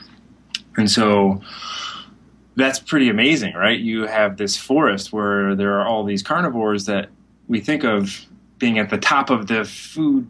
And 0.76 0.90
so 0.90 1.42
that's 2.56 2.80
pretty 2.80 3.10
amazing, 3.10 3.54
right? 3.54 3.80
You 3.80 4.06
have 4.08 4.38
this 4.38 4.58
forest 4.58 5.14
where 5.14 5.56
there 5.56 5.80
are 5.80 5.88
all 5.88 6.04
these 6.04 6.24
carnivores 6.24 6.86
that 6.86 7.10
we 7.48 7.60
think 7.60 7.84
of 7.84 8.26
being 8.58 8.80
at 8.80 8.90
the 8.90 8.98
top 8.98 9.30
of 9.30 9.48
the 9.48 9.64
food 9.66 10.28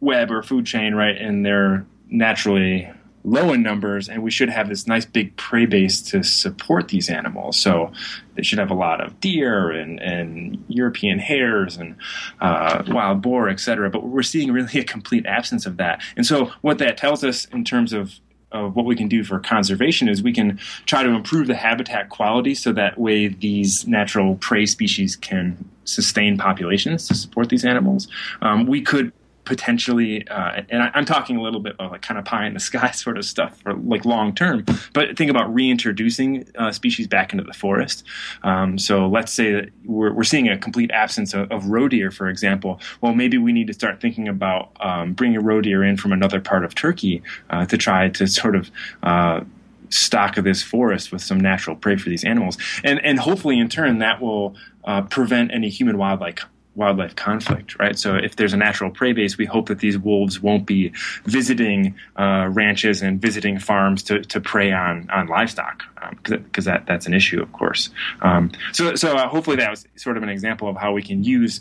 web 0.00 0.30
or 0.30 0.42
food 0.42 0.66
chain, 0.66 0.94
right? 0.94 1.16
And 1.16 1.44
they're 1.44 1.86
naturally 2.08 2.90
low 3.30 3.52
in 3.52 3.62
numbers, 3.62 4.08
and 4.08 4.22
we 4.22 4.30
should 4.30 4.48
have 4.48 4.68
this 4.68 4.86
nice 4.86 5.04
big 5.04 5.36
prey 5.36 5.66
base 5.66 6.00
to 6.02 6.22
support 6.22 6.88
these 6.88 7.08
animals. 7.08 7.58
So 7.58 7.92
they 8.34 8.42
should 8.42 8.58
have 8.58 8.70
a 8.70 8.74
lot 8.74 9.00
of 9.00 9.20
deer 9.20 9.70
and, 9.70 10.00
and 10.00 10.64
European 10.68 11.18
hares 11.18 11.76
and 11.76 11.96
uh, 12.40 12.82
wild 12.88 13.22
boar, 13.22 13.48
etc. 13.48 13.90
But 13.90 14.04
we're 14.04 14.22
seeing 14.22 14.52
really 14.52 14.78
a 14.80 14.84
complete 14.84 15.26
absence 15.26 15.66
of 15.66 15.76
that. 15.76 16.02
And 16.16 16.26
so 16.26 16.52
what 16.62 16.78
that 16.78 16.96
tells 16.96 17.24
us 17.24 17.44
in 17.46 17.64
terms 17.64 17.92
of 17.92 18.18
of 18.50 18.74
what 18.74 18.86
we 18.86 18.96
can 18.96 19.08
do 19.08 19.22
for 19.24 19.38
conservation 19.38 20.08
is 20.08 20.22
we 20.22 20.32
can 20.32 20.58
try 20.86 21.02
to 21.02 21.10
improve 21.10 21.46
the 21.48 21.54
habitat 21.54 22.08
quality 22.08 22.54
so 22.54 22.72
that 22.72 22.98
way 22.98 23.28
these 23.28 23.86
natural 23.86 24.36
prey 24.36 24.64
species 24.64 25.16
can 25.16 25.68
sustain 25.84 26.38
populations 26.38 27.06
to 27.08 27.14
support 27.14 27.50
these 27.50 27.64
animals. 27.64 28.08
Um, 28.40 28.66
we 28.66 28.80
could 28.80 29.12
potentially, 29.48 30.28
uh, 30.28 30.60
and 30.68 30.82
I, 30.82 30.90
am 30.92 31.06
talking 31.06 31.38
a 31.38 31.42
little 31.42 31.60
bit 31.60 31.74
of 31.78 31.90
like 31.90 32.02
kind 32.02 32.18
of 32.18 32.26
pie 32.26 32.44
in 32.46 32.52
the 32.52 32.60
sky 32.60 32.90
sort 32.92 33.16
of 33.16 33.24
stuff 33.24 33.58
for 33.62 33.72
like 33.72 34.04
long 34.04 34.34
term, 34.34 34.66
but 34.92 35.16
think 35.16 35.30
about 35.30 35.52
reintroducing 35.52 36.46
uh, 36.58 36.70
species 36.70 37.06
back 37.06 37.32
into 37.32 37.44
the 37.44 37.54
forest. 37.54 38.04
Um, 38.42 38.78
so 38.78 39.08
let's 39.08 39.32
say 39.32 39.52
that 39.52 39.70
we're, 39.86 40.12
we're 40.12 40.24
seeing 40.24 40.48
a 40.48 40.58
complete 40.58 40.90
absence 40.90 41.32
of, 41.32 41.50
of, 41.50 41.64
roe 41.64 41.88
deer, 41.88 42.10
for 42.10 42.28
example. 42.28 42.78
Well, 43.00 43.14
maybe 43.14 43.38
we 43.38 43.54
need 43.54 43.68
to 43.68 43.72
start 43.72 44.02
thinking 44.02 44.28
about 44.28 44.70
um, 44.80 45.14
bringing 45.14 45.42
roe 45.42 45.62
deer 45.62 45.82
in 45.82 45.96
from 45.96 46.12
another 46.12 46.42
part 46.42 46.62
of 46.62 46.74
Turkey 46.74 47.22
uh, 47.48 47.64
to 47.64 47.78
try 47.78 48.10
to 48.10 48.26
sort 48.26 48.54
of 48.54 48.70
uh, 49.02 49.40
stock 49.88 50.36
of 50.36 50.44
this 50.44 50.62
forest 50.62 51.10
with 51.10 51.22
some 51.22 51.40
natural 51.40 51.74
prey 51.74 51.96
for 51.96 52.10
these 52.10 52.24
animals, 52.24 52.58
and 52.84 53.02
and 53.02 53.18
hopefully 53.18 53.58
in 53.58 53.70
turn 53.70 53.98
that 54.00 54.20
will 54.20 54.54
uh, 54.84 55.00
prevent 55.02 55.54
any 55.54 55.70
human 55.70 55.96
wildlife 55.96 56.44
wildlife 56.78 57.16
conflict, 57.16 57.78
right? 57.78 57.98
So 57.98 58.14
if 58.14 58.36
there's 58.36 58.54
a 58.54 58.56
natural 58.56 58.90
prey 58.90 59.12
base, 59.12 59.36
we 59.36 59.44
hope 59.44 59.66
that 59.66 59.80
these 59.80 59.98
wolves 59.98 60.40
won't 60.40 60.64
be 60.64 60.92
visiting 61.24 61.96
uh, 62.16 62.48
ranches 62.50 63.02
and 63.02 63.20
visiting 63.20 63.58
farms 63.58 64.04
to, 64.04 64.22
to 64.22 64.40
prey 64.40 64.72
on 64.72 65.10
on 65.10 65.26
livestock, 65.26 65.82
because 66.24 66.66
um, 66.66 66.72
that 66.72 66.86
that's 66.86 67.06
an 67.06 67.14
issue, 67.14 67.42
of 67.42 67.52
course. 67.52 67.90
Um, 68.22 68.52
so 68.72 68.94
so 68.94 69.16
uh, 69.16 69.28
hopefully 69.28 69.56
that 69.56 69.70
was 69.70 69.86
sort 69.96 70.16
of 70.16 70.22
an 70.22 70.28
example 70.28 70.68
of 70.68 70.76
how 70.76 70.92
we 70.92 71.02
can 71.02 71.24
use. 71.24 71.60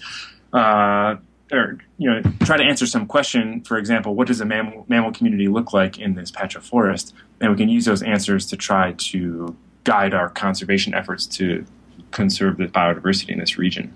Uh, 0.54 1.16
or 1.52 1.78
you 1.98 2.10
know, 2.10 2.22
try 2.44 2.58
to 2.58 2.64
answer 2.64 2.86
some 2.86 3.08
question. 3.08 3.62
For 3.62 3.78
example, 3.78 4.16
what 4.16 4.28
does 4.28 4.42
a 4.42 4.46
mammal, 4.46 4.86
mammal 4.90 5.14
community 5.14 5.48
look 5.48 5.72
like 5.72 5.98
in 5.98 6.14
this 6.14 6.30
patch 6.30 6.56
of 6.56 6.66
forest? 6.66 7.14
And 7.40 7.52
we 7.52 7.58
can 7.58 7.70
use 7.70 7.86
those 7.86 8.04
answers 8.04 8.48
to 8.48 8.58
try 8.58 8.94
to 9.12 9.56
guide 9.86 10.14
our 10.14 10.30
conservation 10.30 10.94
efforts 10.94 11.26
to 11.26 11.66
conserve 12.12 12.58
the 12.58 12.68
biodiversity 12.68 13.30
in 13.30 13.40
this 13.40 13.58
region. 13.58 13.94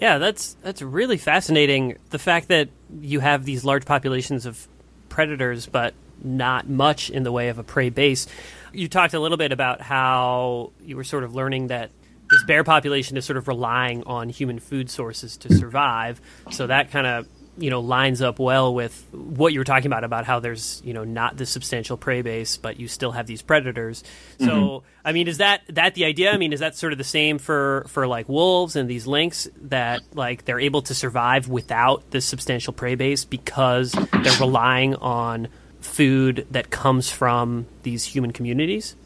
Yeah, 0.00 0.16
that's 0.16 0.54
that's 0.62 0.80
really 0.80 1.18
fascinating. 1.18 1.98
The 2.08 2.18
fact 2.18 2.48
that 2.48 2.70
you 3.02 3.20
have 3.20 3.44
these 3.44 3.66
large 3.66 3.84
populations 3.84 4.46
of 4.46 4.66
predators, 5.10 5.66
but 5.66 5.92
not 6.24 6.66
much 6.66 7.10
in 7.10 7.22
the 7.22 7.30
way 7.30 7.48
of 7.48 7.58
a 7.58 7.62
prey 7.62 7.90
base. 7.90 8.26
You 8.72 8.88
talked 8.88 9.12
a 9.12 9.20
little 9.20 9.36
bit 9.36 9.52
about 9.52 9.82
how 9.82 10.72
you 10.82 10.96
were 10.96 11.04
sort 11.04 11.22
of 11.22 11.34
learning 11.34 11.66
that 11.66 11.90
this 12.30 12.42
bear 12.44 12.64
population 12.64 13.18
is 13.18 13.26
sort 13.26 13.36
of 13.36 13.46
relying 13.46 14.02
on 14.04 14.30
human 14.30 14.58
food 14.58 14.88
sources 14.88 15.36
to 15.38 15.54
survive. 15.54 16.20
So 16.50 16.66
that 16.68 16.90
kind 16.90 17.06
of 17.06 17.28
you 17.60 17.70
know 17.70 17.80
lines 17.80 18.22
up 18.22 18.38
well 18.38 18.74
with 18.74 19.06
what 19.12 19.52
you 19.52 19.60
were 19.60 19.64
talking 19.64 19.86
about 19.86 20.02
about 20.02 20.24
how 20.24 20.40
there's 20.40 20.80
you 20.84 20.94
know 20.94 21.04
not 21.04 21.36
this 21.36 21.50
substantial 21.50 21.96
prey 21.96 22.22
base 22.22 22.56
but 22.56 22.80
you 22.80 22.88
still 22.88 23.12
have 23.12 23.26
these 23.26 23.42
predators. 23.42 24.02
So 24.38 24.46
mm-hmm. 24.46 24.86
i 25.04 25.12
mean 25.12 25.28
is 25.28 25.38
that 25.38 25.62
that 25.68 25.94
the 25.94 26.04
idea? 26.04 26.32
I 26.32 26.36
mean 26.36 26.52
is 26.52 26.60
that 26.60 26.76
sort 26.76 26.92
of 26.92 26.98
the 26.98 27.04
same 27.04 27.38
for 27.38 27.84
for 27.88 28.06
like 28.06 28.28
wolves 28.28 28.76
and 28.76 28.88
these 28.88 29.06
lynx 29.06 29.48
that 29.62 30.00
like 30.14 30.44
they're 30.44 30.60
able 30.60 30.82
to 30.82 30.94
survive 30.94 31.48
without 31.48 32.10
this 32.10 32.24
substantial 32.24 32.72
prey 32.72 32.94
base 32.94 33.24
because 33.24 33.92
they're 33.92 34.40
relying 34.40 34.94
on 34.96 35.48
food 35.80 36.46
that 36.50 36.70
comes 36.70 37.10
from 37.10 37.66
these 37.82 38.04
human 38.04 38.32
communities? 38.32 38.96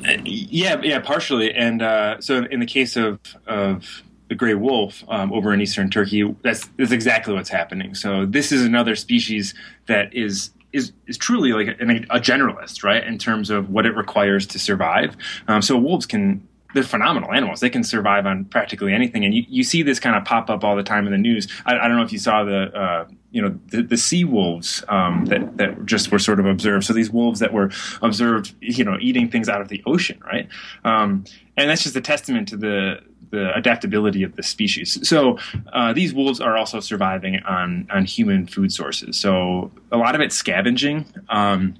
Yeah 0.00 0.80
yeah 0.82 0.98
partially. 1.00 1.52
And 1.52 1.82
uh, 1.82 2.20
so 2.20 2.44
in 2.44 2.60
the 2.60 2.66
case 2.66 2.96
of 2.96 3.20
of 3.46 4.02
the 4.28 4.34
gray 4.34 4.54
wolf 4.54 5.04
um, 5.08 5.32
over 5.32 5.52
in 5.52 5.60
eastern 5.60 5.90
Turkey. 5.90 6.34
That's, 6.42 6.66
that's 6.78 6.92
exactly 6.92 7.34
what's 7.34 7.50
happening. 7.50 7.94
So 7.94 8.26
this 8.26 8.52
is 8.52 8.64
another 8.64 8.96
species 8.96 9.54
that 9.86 10.14
is 10.14 10.50
is 10.72 10.92
is 11.06 11.16
truly 11.16 11.52
like 11.52 11.68
a, 11.68 12.16
a 12.16 12.20
generalist, 12.20 12.82
right, 12.82 13.04
in 13.06 13.16
terms 13.16 13.48
of 13.48 13.70
what 13.70 13.86
it 13.86 13.96
requires 13.96 14.44
to 14.48 14.58
survive. 14.58 15.16
Um, 15.46 15.62
so 15.62 15.78
wolves 15.78 16.04
can 16.04 16.46
they're 16.74 16.82
phenomenal 16.82 17.32
animals. 17.32 17.60
They 17.60 17.70
can 17.70 17.84
survive 17.84 18.26
on 18.26 18.44
practically 18.46 18.92
anything, 18.92 19.24
and 19.24 19.32
you, 19.32 19.44
you 19.48 19.62
see 19.62 19.82
this 19.82 20.00
kind 20.00 20.16
of 20.16 20.24
pop 20.24 20.50
up 20.50 20.64
all 20.64 20.76
the 20.76 20.82
time 20.82 21.06
in 21.06 21.12
the 21.12 21.18
news. 21.18 21.46
I, 21.64 21.78
I 21.78 21.88
don't 21.88 21.96
know 21.96 22.02
if 22.02 22.12
you 22.12 22.18
saw 22.18 22.44
the 22.44 22.62
uh, 22.76 23.06
you 23.30 23.40
know 23.40 23.58
the, 23.68 23.82
the 23.82 23.96
sea 23.96 24.24
wolves 24.24 24.84
um, 24.88 25.24
that 25.26 25.56
that 25.56 25.86
just 25.86 26.10
were 26.10 26.18
sort 26.18 26.40
of 26.40 26.46
observed. 26.46 26.84
So 26.84 26.92
these 26.92 27.10
wolves 27.10 27.40
that 27.40 27.52
were 27.52 27.70
observed, 28.02 28.54
you 28.60 28.84
know, 28.84 28.98
eating 29.00 29.30
things 29.30 29.48
out 29.48 29.60
of 29.60 29.68
the 29.68 29.82
ocean, 29.86 30.20
right? 30.26 30.48
Um, 30.84 31.24
and 31.56 31.70
that's 31.70 31.84
just 31.84 31.94
a 31.94 32.00
testament 32.00 32.48
to 32.48 32.56
the 32.56 33.00
the 33.30 33.54
adaptability 33.54 34.22
of 34.22 34.36
the 34.36 34.42
species. 34.42 35.06
So 35.06 35.38
uh, 35.72 35.92
these 35.92 36.14
wolves 36.14 36.40
are 36.40 36.56
also 36.56 36.80
surviving 36.80 37.40
on 37.44 37.88
on 37.92 38.04
human 38.04 38.46
food 38.46 38.72
sources. 38.72 39.18
So 39.18 39.70
a 39.92 39.96
lot 39.96 40.14
of 40.14 40.20
it's 40.20 40.36
scavenging. 40.36 41.06
Um, 41.28 41.76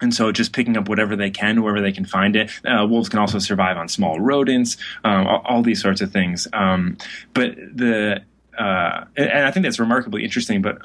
and 0.00 0.12
so, 0.12 0.32
just 0.32 0.52
picking 0.52 0.76
up 0.76 0.88
whatever 0.88 1.14
they 1.14 1.30
can, 1.30 1.62
wherever 1.62 1.80
they 1.80 1.92
can 1.92 2.04
find 2.04 2.34
it. 2.34 2.50
Uh, 2.66 2.84
wolves 2.86 3.08
can 3.08 3.20
also 3.20 3.38
survive 3.38 3.76
on 3.76 3.88
small 3.88 4.18
rodents, 4.18 4.76
um, 5.04 5.28
all, 5.28 5.42
all, 5.44 5.62
these 5.62 5.80
sorts 5.80 6.00
of 6.00 6.10
things. 6.12 6.48
Um, 6.52 6.98
but 7.34 7.54
the 7.54 8.20
uh, 8.58 9.04
and 9.16 9.46
I 9.46 9.52
think 9.52 9.62
that's 9.62 9.78
remarkably 9.78 10.24
interesting. 10.24 10.60
But 10.60 10.82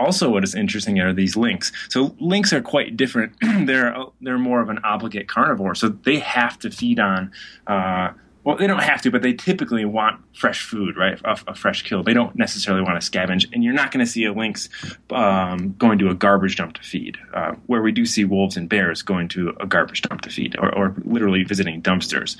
also 0.00 0.30
what 0.30 0.42
is 0.42 0.54
interesting 0.54 0.98
are 0.98 1.12
these 1.12 1.36
lynx. 1.36 1.70
So 1.90 2.16
lynx 2.18 2.52
are 2.52 2.62
quite 2.62 2.96
different. 2.96 3.34
they're 3.66 3.94
they're 4.20 4.38
more 4.38 4.60
of 4.60 4.70
an 4.70 4.78
obligate 4.82 5.28
carnivore, 5.28 5.74
so 5.74 5.90
they 5.90 6.18
have 6.18 6.58
to 6.60 6.70
feed 6.70 6.98
on 6.98 7.32
uh, 7.66 8.12
well, 8.42 8.56
they 8.56 8.66
don't 8.66 8.82
have 8.82 9.02
to, 9.02 9.10
but 9.10 9.22
they 9.22 9.34
typically 9.34 9.84
want 9.84 10.20
fresh 10.34 10.62
food, 10.62 10.96
right? 10.96 11.20
A, 11.24 11.38
a 11.48 11.54
fresh 11.54 11.82
kill. 11.82 12.02
They 12.02 12.14
don't 12.14 12.34
necessarily 12.36 12.82
want 12.82 13.00
to 13.00 13.10
scavenge, 13.10 13.46
and 13.52 13.62
you're 13.62 13.74
not 13.74 13.90
going 13.90 14.04
to 14.04 14.10
see 14.10 14.24
a 14.24 14.32
lynx 14.32 14.68
um, 15.10 15.74
going 15.78 15.98
to 15.98 16.08
a 16.08 16.14
garbage 16.14 16.56
dump 16.56 16.74
to 16.74 16.82
feed. 16.82 17.18
Uh, 17.34 17.52
where 17.66 17.82
we 17.82 17.92
do 17.92 18.06
see 18.06 18.24
wolves 18.24 18.56
and 18.56 18.68
bears 18.68 19.02
going 19.02 19.28
to 19.28 19.52
a 19.60 19.66
garbage 19.66 20.02
dump 20.02 20.22
to 20.22 20.30
feed, 20.30 20.56
or, 20.58 20.74
or 20.74 20.94
literally 21.04 21.44
visiting 21.44 21.82
dumpsters. 21.82 22.36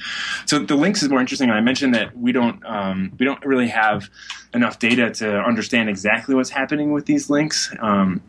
So 0.46 0.58
the 0.58 0.76
lynx 0.76 1.02
is 1.02 1.10
more 1.10 1.20
interesting. 1.20 1.50
I 1.50 1.60
mentioned 1.60 1.94
that 1.94 2.16
we 2.16 2.32
don't 2.32 2.64
um, 2.64 3.12
we 3.18 3.26
don't 3.26 3.44
really 3.44 3.68
have 3.68 4.08
enough 4.54 4.78
data 4.78 5.10
to 5.10 5.38
understand 5.40 5.90
exactly 5.90 6.34
what's 6.34 6.50
happening 6.50 6.92
with 6.92 7.04
these 7.04 7.28
lynx. 7.28 7.74
Um, 7.80 8.22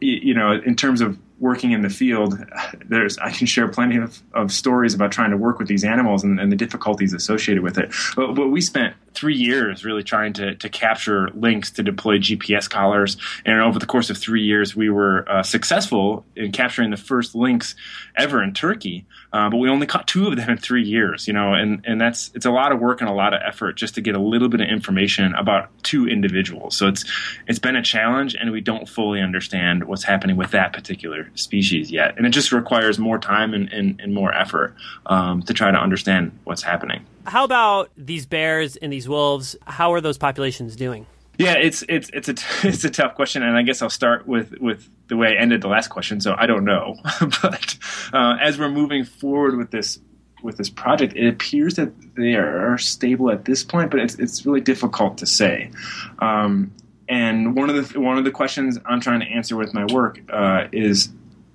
you 0.00 0.32
know, 0.32 0.52
in 0.52 0.76
terms 0.76 1.00
of 1.00 1.18
working 1.40 1.72
in 1.72 1.82
the 1.82 1.90
field, 1.90 2.38
there's 2.86 3.18
I 3.18 3.30
can 3.30 3.46
share 3.46 3.68
plenty 3.68 3.96
of, 3.96 4.20
of 4.34 4.52
stories 4.52 4.94
about 4.94 5.12
trying 5.12 5.30
to 5.30 5.36
work 5.36 5.58
with 5.58 5.68
these 5.68 5.84
animals 5.84 6.24
and, 6.24 6.40
and 6.40 6.50
the 6.50 6.56
difficulties 6.56 7.12
associated 7.12 7.62
with 7.62 7.78
it. 7.78 7.92
But, 8.16 8.34
but, 8.34 8.48
we 8.48 8.60
spent 8.60 8.94
three 9.18 9.34
years 9.34 9.84
really 9.84 10.02
trying 10.02 10.32
to, 10.34 10.54
to 10.54 10.68
capture 10.68 11.28
lynx 11.34 11.70
to 11.72 11.82
deploy 11.82 12.18
GPS 12.18 12.70
collars, 12.70 13.16
and 13.44 13.60
over 13.60 13.78
the 13.78 13.86
course 13.86 14.10
of 14.10 14.18
three 14.18 14.42
years, 14.42 14.76
we 14.76 14.88
were 14.88 15.28
uh, 15.28 15.42
successful 15.42 16.24
in 16.36 16.52
capturing 16.52 16.90
the 16.90 16.96
first 16.96 17.34
lynx 17.34 17.74
ever 18.16 18.42
in 18.42 18.54
Turkey. 18.54 19.04
Uh, 19.32 19.50
but 19.50 19.58
we 19.58 19.68
only 19.68 19.86
caught 19.86 20.06
two 20.06 20.28
of 20.28 20.36
them 20.36 20.48
in 20.48 20.56
three 20.56 20.84
years, 20.84 21.26
you 21.26 21.34
know, 21.34 21.52
and 21.52 21.84
and 21.84 22.00
that's 22.00 22.30
it's 22.34 22.46
a 22.46 22.50
lot 22.50 22.72
of 22.72 22.80
work 22.80 23.00
and 23.00 23.10
a 23.10 23.12
lot 23.12 23.34
of 23.34 23.40
effort 23.44 23.76
just 23.76 23.94
to 23.94 24.00
get 24.00 24.14
a 24.14 24.20
little 24.20 24.48
bit 24.48 24.60
of 24.60 24.68
information 24.68 25.34
about 25.34 25.70
two 25.82 26.08
individuals. 26.08 26.76
So 26.76 26.86
it's 26.86 27.04
it's 27.46 27.58
been 27.58 27.76
a 27.76 27.82
challenge, 27.82 28.34
and 28.34 28.50
we 28.52 28.60
don't 28.60 28.88
fully 28.88 29.20
understand 29.20 29.84
what's 29.84 30.04
happening 30.04 30.36
with 30.36 30.52
that 30.52 30.72
particular 30.72 31.28
species 31.34 31.90
yet. 31.90 32.16
And 32.16 32.26
it 32.26 32.30
just 32.30 32.52
requires 32.52 32.98
more 32.98 33.18
time 33.18 33.52
and, 33.52 33.70
and, 33.72 34.00
and 34.00 34.14
more 34.14 34.34
effort 34.34 34.74
um, 35.06 35.42
to 35.42 35.52
try 35.52 35.70
to 35.70 35.78
understand 35.78 36.38
what's 36.44 36.62
happening. 36.62 37.04
How 37.26 37.44
about 37.44 37.90
these 37.96 38.26
bears 38.26 38.76
and 38.76 38.92
these 38.92 39.08
wolves? 39.08 39.56
How 39.66 39.92
are 39.92 40.00
those 40.00 40.18
populations 40.18 40.76
doing? 40.76 41.06
Yeah, 41.38 41.54
it's 41.54 41.84
it's 41.88 42.10
it's 42.12 42.28
a 42.28 42.34
it's 42.68 42.84
a 42.84 42.90
tough 42.90 43.14
question, 43.14 43.42
and 43.42 43.56
I 43.56 43.62
guess 43.62 43.80
I'll 43.80 43.90
start 43.90 44.26
with 44.26 44.54
with 44.60 44.88
the 45.08 45.16
way 45.16 45.28
I 45.28 45.40
ended 45.40 45.62
the 45.62 45.68
last 45.68 45.88
question. 45.88 46.20
So 46.20 46.34
I 46.36 46.46
don't 46.46 46.64
know, 46.64 46.96
but 47.42 47.78
uh, 48.12 48.36
as 48.40 48.58
we're 48.58 48.70
moving 48.70 49.04
forward 49.04 49.56
with 49.56 49.70
this 49.70 50.00
with 50.42 50.56
this 50.56 50.68
project, 50.68 51.14
it 51.16 51.28
appears 51.28 51.74
that 51.76 51.92
they 52.14 52.34
are 52.34 52.78
stable 52.78 53.30
at 53.30 53.44
this 53.44 53.64
point, 53.64 53.90
but 53.90 54.00
it's 54.00 54.16
it's 54.16 54.44
really 54.44 54.60
difficult 54.60 55.18
to 55.18 55.26
say. 55.26 55.70
Um, 56.18 56.72
and 57.08 57.56
one 57.56 57.70
of 57.70 57.76
the 57.76 58.00
one 58.00 58.18
of 58.18 58.24
the 58.24 58.30
questions 58.30 58.78
I'm 58.84 59.00
trying 59.00 59.20
to 59.20 59.26
answer 59.26 59.56
with 59.56 59.72
my 59.72 59.86
work 59.92 60.20
uh, 60.30 60.66
is 60.72 61.08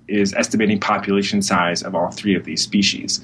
is 0.08 0.34
estimating 0.34 0.80
population 0.80 1.42
size 1.42 1.82
of 1.82 1.94
all 1.94 2.10
three 2.10 2.34
of 2.34 2.44
these 2.44 2.62
species, 2.62 3.20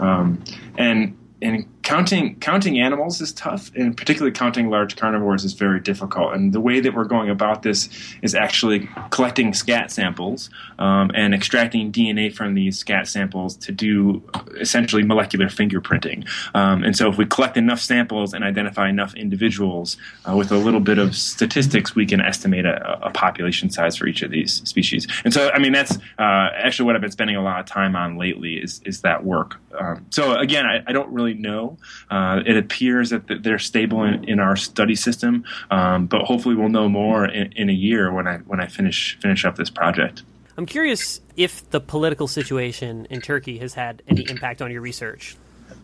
um, 0.00 0.42
and 0.76 1.16
and 1.40 1.66
counting 1.82 2.38
counting 2.40 2.80
animals 2.80 3.20
is 3.20 3.32
tough, 3.32 3.70
and 3.74 3.96
particularly 3.96 4.32
counting 4.32 4.68
large 4.68 4.96
carnivores 4.96 5.44
is 5.44 5.54
very 5.54 5.80
difficult. 5.80 6.34
And 6.34 6.52
the 6.52 6.60
way 6.60 6.80
that 6.80 6.94
we're 6.94 7.04
going 7.04 7.30
about 7.30 7.62
this 7.62 7.88
is 8.22 8.34
actually 8.34 8.88
collecting 9.10 9.54
scat 9.54 9.90
samples 9.90 10.50
um, 10.78 11.10
and 11.14 11.34
extracting 11.34 11.90
DNA 11.90 12.34
from 12.34 12.54
these 12.54 12.78
scat 12.78 13.08
samples 13.08 13.56
to 13.56 13.72
do 13.72 14.22
essentially 14.60 15.02
molecular 15.02 15.46
fingerprinting. 15.46 16.28
Um, 16.54 16.84
and 16.84 16.96
so, 16.96 17.08
if 17.08 17.16
we 17.16 17.26
collect 17.26 17.56
enough 17.56 17.80
samples 17.80 18.34
and 18.34 18.44
identify 18.44 18.88
enough 18.88 19.14
individuals 19.14 19.96
uh, 20.28 20.36
with 20.36 20.52
a 20.52 20.58
little 20.58 20.80
bit 20.80 20.98
of 20.98 21.16
statistics, 21.16 21.94
we 21.94 22.06
can 22.06 22.20
estimate 22.20 22.66
a, 22.66 23.06
a, 23.06 23.10
population 23.10 23.70
size 23.70 23.96
for 23.96 24.06
each 24.06 24.22
of 24.22 24.30
these 24.30 24.62
species. 24.68 25.06
And 25.24 25.34
so, 25.34 25.50
I 25.50 25.58
mean, 25.58 25.72
that's 25.72 25.96
uh, 26.18 26.48
actually 26.54 26.86
what 26.86 26.94
I've 26.94 27.02
been 27.02 27.10
spending 27.10 27.36
a 27.36 27.42
lot 27.42 27.60
of 27.60 27.66
time 27.66 27.96
on 27.96 28.16
lately 28.16 28.54
is 28.54 28.80
is 28.84 29.00
that 29.02 29.24
work. 29.24 29.56
Um, 29.78 30.06
so 30.10 30.36
again, 30.36 30.66
I, 30.66 30.82
I 30.86 30.92
don't 30.92 31.12
really 31.12 31.34
know 31.34 31.69
uh, 32.10 32.40
it 32.46 32.56
appears 32.56 33.10
that 33.10 33.42
they're 33.42 33.58
stable 33.58 34.02
in, 34.04 34.24
in 34.24 34.40
our 34.40 34.56
study 34.56 34.94
system, 34.94 35.44
um, 35.70 36.06
but 36.06 36.22
hopefully 36.22 36.54
we'll 36.54 36.68
know 36.68 36.88
more 36.88 37.26
in, 37.26 37.52
in, 37.52 37.70
a 37.70 37.74
year 37.74 38.12
when 38.12 38.26
I 38.26 38.38
when 38.38 38.60
I 38.60 38.66
finish 38.66 39.18
finish 39.20 39.44
up 39.44 39.56
this 39.56 39.70
project. 39.70 40.22
I'm 40.56 40.66
curious 40.66 41.20
if 41.36 41.68
the 41.70 41.80
political 41.80 42.28
situation 42.28 43.06
in 43.10 43.20
Turkey 43.20 43.58
has 43.58 43.74
had 43.74 44.02
any 44.08 44.28
impact 44.28 44.60
on 44.60 44.70
your 44.70 44.82
research. 44.82 45.36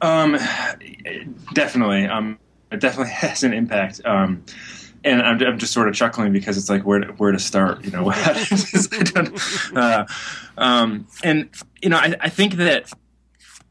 Um, 0.02 0.36
definitely, 1.54 2.06
um, 2.06 2.38
it 2.70 2.80
definitely 2.80 3.12
has 3.14 3.42
an 3.42 3.52
impact. 3.52 4.00
Um, 4.04 4.44
and 5.04 5.22
I'm, 5.22 5.40
I'm, 5.40 5.58
just 5.58 5.72
sort 5.72 5.88
of 5.88 5.94
chuckling 5.94 6.32
because 6.32 6.58
it's 6.58 6.68
like 6.68 6.84
where 6.84 6.98
to, 6.98 7.06
where 7.12 7.30
to 7.30 7.38
start, 7.38 7.84
you 7.84 7.92
know. 7.92 8.10
uh, 9.76 10.04
um, 10.58 11.06
and 11.22 11.48
you 11.80 11.88
know, 11.88 11.96
I, 11.96 12.14
I, 12.20 12.28
think 12.28 12.54
that 12.54 12.90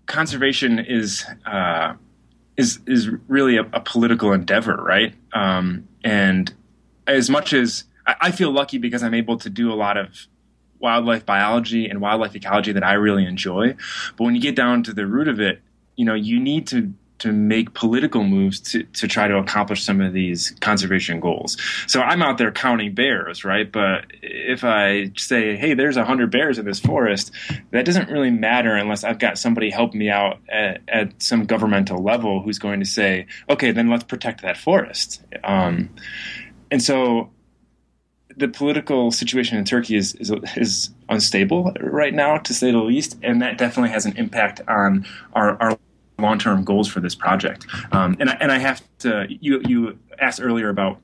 conservation 0.06 0.80
is 0.80 1.26
uh, 1.46 1.94
is 2.58 2.80
is 2.88 3.10
really 3.28 3.58
a, 3.58 3.64
a 3.74 3.80
political 3.80 4.34
endeavor, 4.34 4.76
right? 4.76 5.14
Um, 5.34 5.88
and 6.04 6.54
as 7.08 7.30
much 7.30 7.54
as 7.54 7.86
I, 8.06 8.16
I 8.22 8.32
feel 8.32 8.52
lucky 8.52 8.78
because 8.78 9.04
I'm 9.04 9.14
able 9.14 9.38
to 9.38 9.50
do 9.50 9.72
a 9.72 9.76
lot 9.76 9.98
of 9.98 10.28
wildlife 10.80 11.26
biology 11.26 11.88
and 11.88 12.02
wildlife 12.02 12.36
ecology 12.36 12.72
that 12.72 12.84
I 12.84 12.94
really 12.94 13.26
enjoy, 13.26 13.76
but 14.18 14.24
when 14.24 14.36
you 14.36 14.42
get 14.42 14.56
down 14.56 14.84
to 14.84 14.94
the 14.94 15.06
root 15.06 15.28
of 15.28 15.40
it, 15.40 15.62
you 15.96 16.06
know, 16.06 16.14
you 16.14 16.40
need 16.40 16.68
to 16.68 16.94
to 17.26 17.32
make 17.32 17.74
political 17.74 18.24
moves 18.24 18.60
to, 18.60 18.84
to 18.84 19.08
try 19.08 19.28
to 19.28 19.38
accomplish 19.38 19.84
some 19.84 20.00
of 20.00 20.14
these 20.14 20.52
conservation 20.62 21.20
goals. 21.20 21.58
So 21.88 22.02
I'm 22.02 22.22
out 22.22 22.38
there 22.38 22.52
counting 22.52 22.94
bears, 22.94 23.44
right? 23.44 23.72
But 23.72 24.06
if 24.22 24.64
I 24.64 25.12
say, 25.18 25.56
hey, 25.56 25.74
there's 25.74 25.98
100 25.98 26.30
bears 26.30 26.60
in 26.60 26.66
this 26.66 26.80
forest, 26.80 27.32
that 27.72 27.84
doesn't 27.84 28.10
really 28.12 28.30
matter 28.30 28.76
unless 28.76 29.04
I've 29.04 29.18
got 29.18 29.40
somebody 29.40 29.72
helping 29.72 30.00
me 30.00 30.10
out 30.10 30.38
at, 30.48 30.82
at 30.88 31.22
some 31.22 31.46
governmental 31.46 32.04
level 32.04 32.44
who's 32.44 32.60
going 32.60 32.80
to 32.80 32.86
say, 32.86 33.26
okay, 33.50 33.72
then 33.72 33.90
let's 33.90 34.04
protect 34.04 34.44
that 34.44 34.56
forest. 34.56 35.24
Um, 35.44 35.90
and 36.70 36.82
so 36.82 37.32
the 38.38 38.50
political 38.50 39.10
situation 39.10 39.58
in 39.58 39.66
Turkey 39.66 39.96
is, 39.96 40.14
is, 40.16 40.32
is 40.56 40.92
unstable 41.10 41.74
right 41.82 42.14
now, 42.14 42.38
to 42.38 42.54
say 42.54 42.72
the 42.72 42.78
least, 42.78 43.18
and 43.24 43.42
that 43.42 43.58
definitely 43.58 43.90
has 43.90 44.06
an 44.06 44.16
impact 44.18 44.62
on 44.68 45.08
our, 45.34 45.60
our 45.60 45.80
long 46.20 46.40
term 46.40 46.64
goals 46.64 46.88
for 46.88 47.00
this 47.00 47.16
project. 47.16 47.66
Um, 47.92 48.16
and, 48.20 48.30
I, 48.30 48.34
and 48.40 48.52
I 48.52 48.58
have 48.58 48.84
to, 49.00 49.28
you, 49.30 49.62
you 49.68 49.98
asked 50.20 50.42
earlier 50.42 50.70
about 50.70 51.02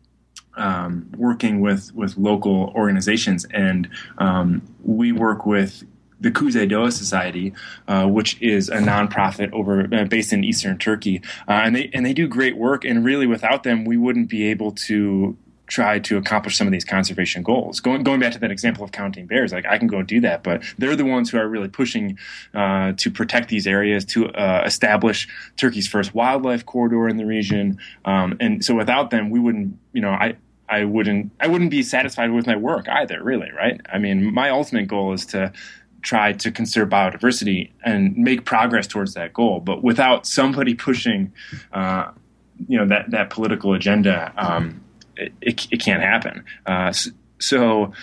um, 0.55 1.09
working 1.17 1.61
with, 1.61 1.93
with 1.93 2.17
local 2.17 2.71
organizations, 2.75 3.45
and 3.51 3.89
um, 4.17 4.61
we 4.83 5.11
work 5.11 5.45
with 5.45 5.83
the 6.19 6.29
Kuzey 6.29 6.69
Doğa 6.69 6.91
Society, 6.91 7.53
uh, 7.87 8.05
which 8.05 8.39
is 8.41 8.69
a 8.69 8.77
nonprofit 8.77 9.51
over 9.53 9.89
uh, 9.93 10.05
based 10.05 10.31
in 10.31 10.43
eastern 10.43 10.77
Turkey, 10.77 11.21
uh, 11.47 11.53
and 11.63 11.75
they 11.75 11.89
and 11.93 12.05
they 12.05 12.13
do 12.13 12.27
great 12.27 12.55
work. 12.55 12.85
And 12.85 13.03
really, 13.03 13.25
without 13.25 13.63
them, 13.63 13.85
we 13.85 13.97
wouldn't 13.97 14.29
be 14.29 14.47
able 14.47 14.71
to 14.73 15.35
try 15.71 15.99
to 15.99 16.17
accomplish 16.17 16.57
some 16.57 16.67
of 16.67 16.73
these 16.73 16.83
conservation 16.83 17.43
goals. 17.43 17.79
Going 17.79 18.03
going 18.03 18.19
back 18.19 18.33
to 18.33 18.39
that 18.39 18.51
example 18.51 18.83
of 18.83 18.91
counting 18.91 19.25
bears, 19.25 19.53
like 19.53 19.65
I 19.65 19.77
can 19.77 19.87
go 19.87 20.03
do 20.03 20.19
that, 20.21 20.43
but 20.43 20.61
they're 20.77 20.97
the 20.97 21.05
ones 21.05 21.29
who 21.29 21.37
are 21.37 21.47
really 21.47 21.69
pushing 21.69 22.19
uh, 22.53 22.91
to 22.97 23.09
protect 23.09 23.47
these 23.47 23.65
areas, 23.65 24.03
to 24.05 24.27
uh, 24.27 24.63
establish 24.65 25.27
Turkey's 25.55 25.87
first 25.87 26.13
wildlife 26.13 26.65
corridor 26.65 27.07
in 27.07 27.15
the 27.15 27.25
region. 27.25 27.77
Um, 28.03 28.35
and 28.41 28.63
so 28.65 28.75
without 28.75 29.11
them, 29.11 29.29
we 29.29 29.39
wouldn't, 29.39 29.77
you 29.93 30.01
know, 30.01 30.11
I. 30.11 30.35
I 30.69 30.85
wouldn't 30.85 31.33
I 31.37 31.47
wouldn't 31.47 31.69
be 31.69 31.83
satisfied 31.83 32.31
with 32.31 32.47
my 32.47 32.55
work 32.55 32.87
either, 32.87 33.21
really, 33.21 33.51
right? 33.51 33.81
I 33.91 33.97
mean, 33.97 34.33
my 34.33 34.51
ultimate 34.51 34.87
goal 34.87 35.11
is 35.11 35.25
to 35.25 35.51
try 36.01 36.31
to 36.31 36.49
conserve 36.49 36.87
biodiversity 36.87 37.71
and 37.83 38.15
make 38.15 38.45
progress 38.45 38.87
towards 38.87 39.13
that 39.15 39.33
goal. 39.33 39.59
But 39.59 39.83
without 39.83 40.25
somebody 40.25 40.73
pushing, 40.73 41.33
uh, 41.73 42.11
you 42.69 42.77
know, 42.77 42.87
that 42.87 43.11
that 43.11 43.29
political 43.29 43.73
agenda, 43.73 44.31
um, 44.37 44.81
it, 45.41 45.67
it, 45.71 45.79
can't 45.81 46.01
happen. 46.01 46.43
Uh, 46.65 46.93
so, 47.39 47.93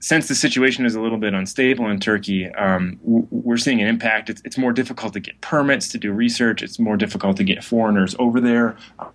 since 0.00 0.28
the 0.28 0.34
situation 0.34 0.84
is 0.84 0.94
a 0.94 1.00
little 1.00 1.16
bit 1.16 1.32
unstable 1.32 1.88
in 1.88 1.98
Turkey, 1.98 2.48
um, 2.54 2.98
we're 3.02 3.56
seeing 3.56 3.80
an 3.80 3.88
impact. 3.88 4.28
It's, 4.28 4.42
it's, 4.44 4.58
more 4.58 4.72
difficult 4.72 5.14
to 5.14 5.20
get 5.20 5.40
permits 5.40 5.88
to 5.88 5.98
do 5.98 6.12
research. 6.12 6.62
It's 6.62 6.78
more 6.78 6.96
difficult 6.96 7.38
to 7.38 7.44
get 7.44 7.64
foreigners 7.64 8.14
over 8.18 8.40
there. 8.40 8.76
Uh, 8.98 9.06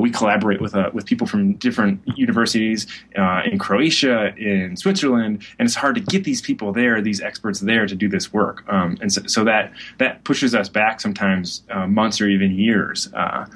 we 0.00 0.10
collaborate 0.10 0.60
with 0.60 0.74
uh, 0.74 0.90
with 0.92 1.06
people 1.06 1.26
from 1.26 1.54
different 1.54 2.00
universities 2.16 2.86
uh, 3.16 3.42
in 3.50 3.58
Croatia, 3.58 4.34
in 4.36 4.76
Switzerland, 4.76 5.44
and 5.58 5.66
it's 5.66 5.74
hard 5.74 5.94
to 5.94 6.00
get 6.00 6.24
these 6.24 6.40
people 6.40 6.72
there, 6.72 7.00
these 7.00 7.20
experts 7.20 7.60
there, 7.60 7.86
to 7.86 7.94
do 7.94 8.08
this 8.08 8.32
work. 8.32 8.64
Um, 8.68 8.98
and 9.00 9.12
so, 9.12 9.22
so, 9.26 9.44
that 9.44 9.72
that 9.98 10.24
pushes 10.24 10.54
us 10.54 10.68
back 10.68 11.00
sometimes 11.00 11.62
uh, 11.70 11.86
months 11.86 12.20
or 12.20 12.28
even 12.28 12.52
years, 12.52 13.12
uh, 13.14 13.46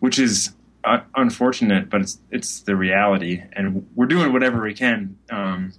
which 0.00 0.18
is 0.18 0.52
unfortunate, 1.14 1.90
but 1.90 2.02
it's 2.02 2.18
it's 2.30 2.60
the 2.60 2.76
reality, 2.76 3.42
and 3.52 3.88
we're 3.94 4.06
doing 4.06 4.32
whatever 4.32 4.62
we 4.62 4.74
can. 4.74 5.16
Um, 5.30 5.72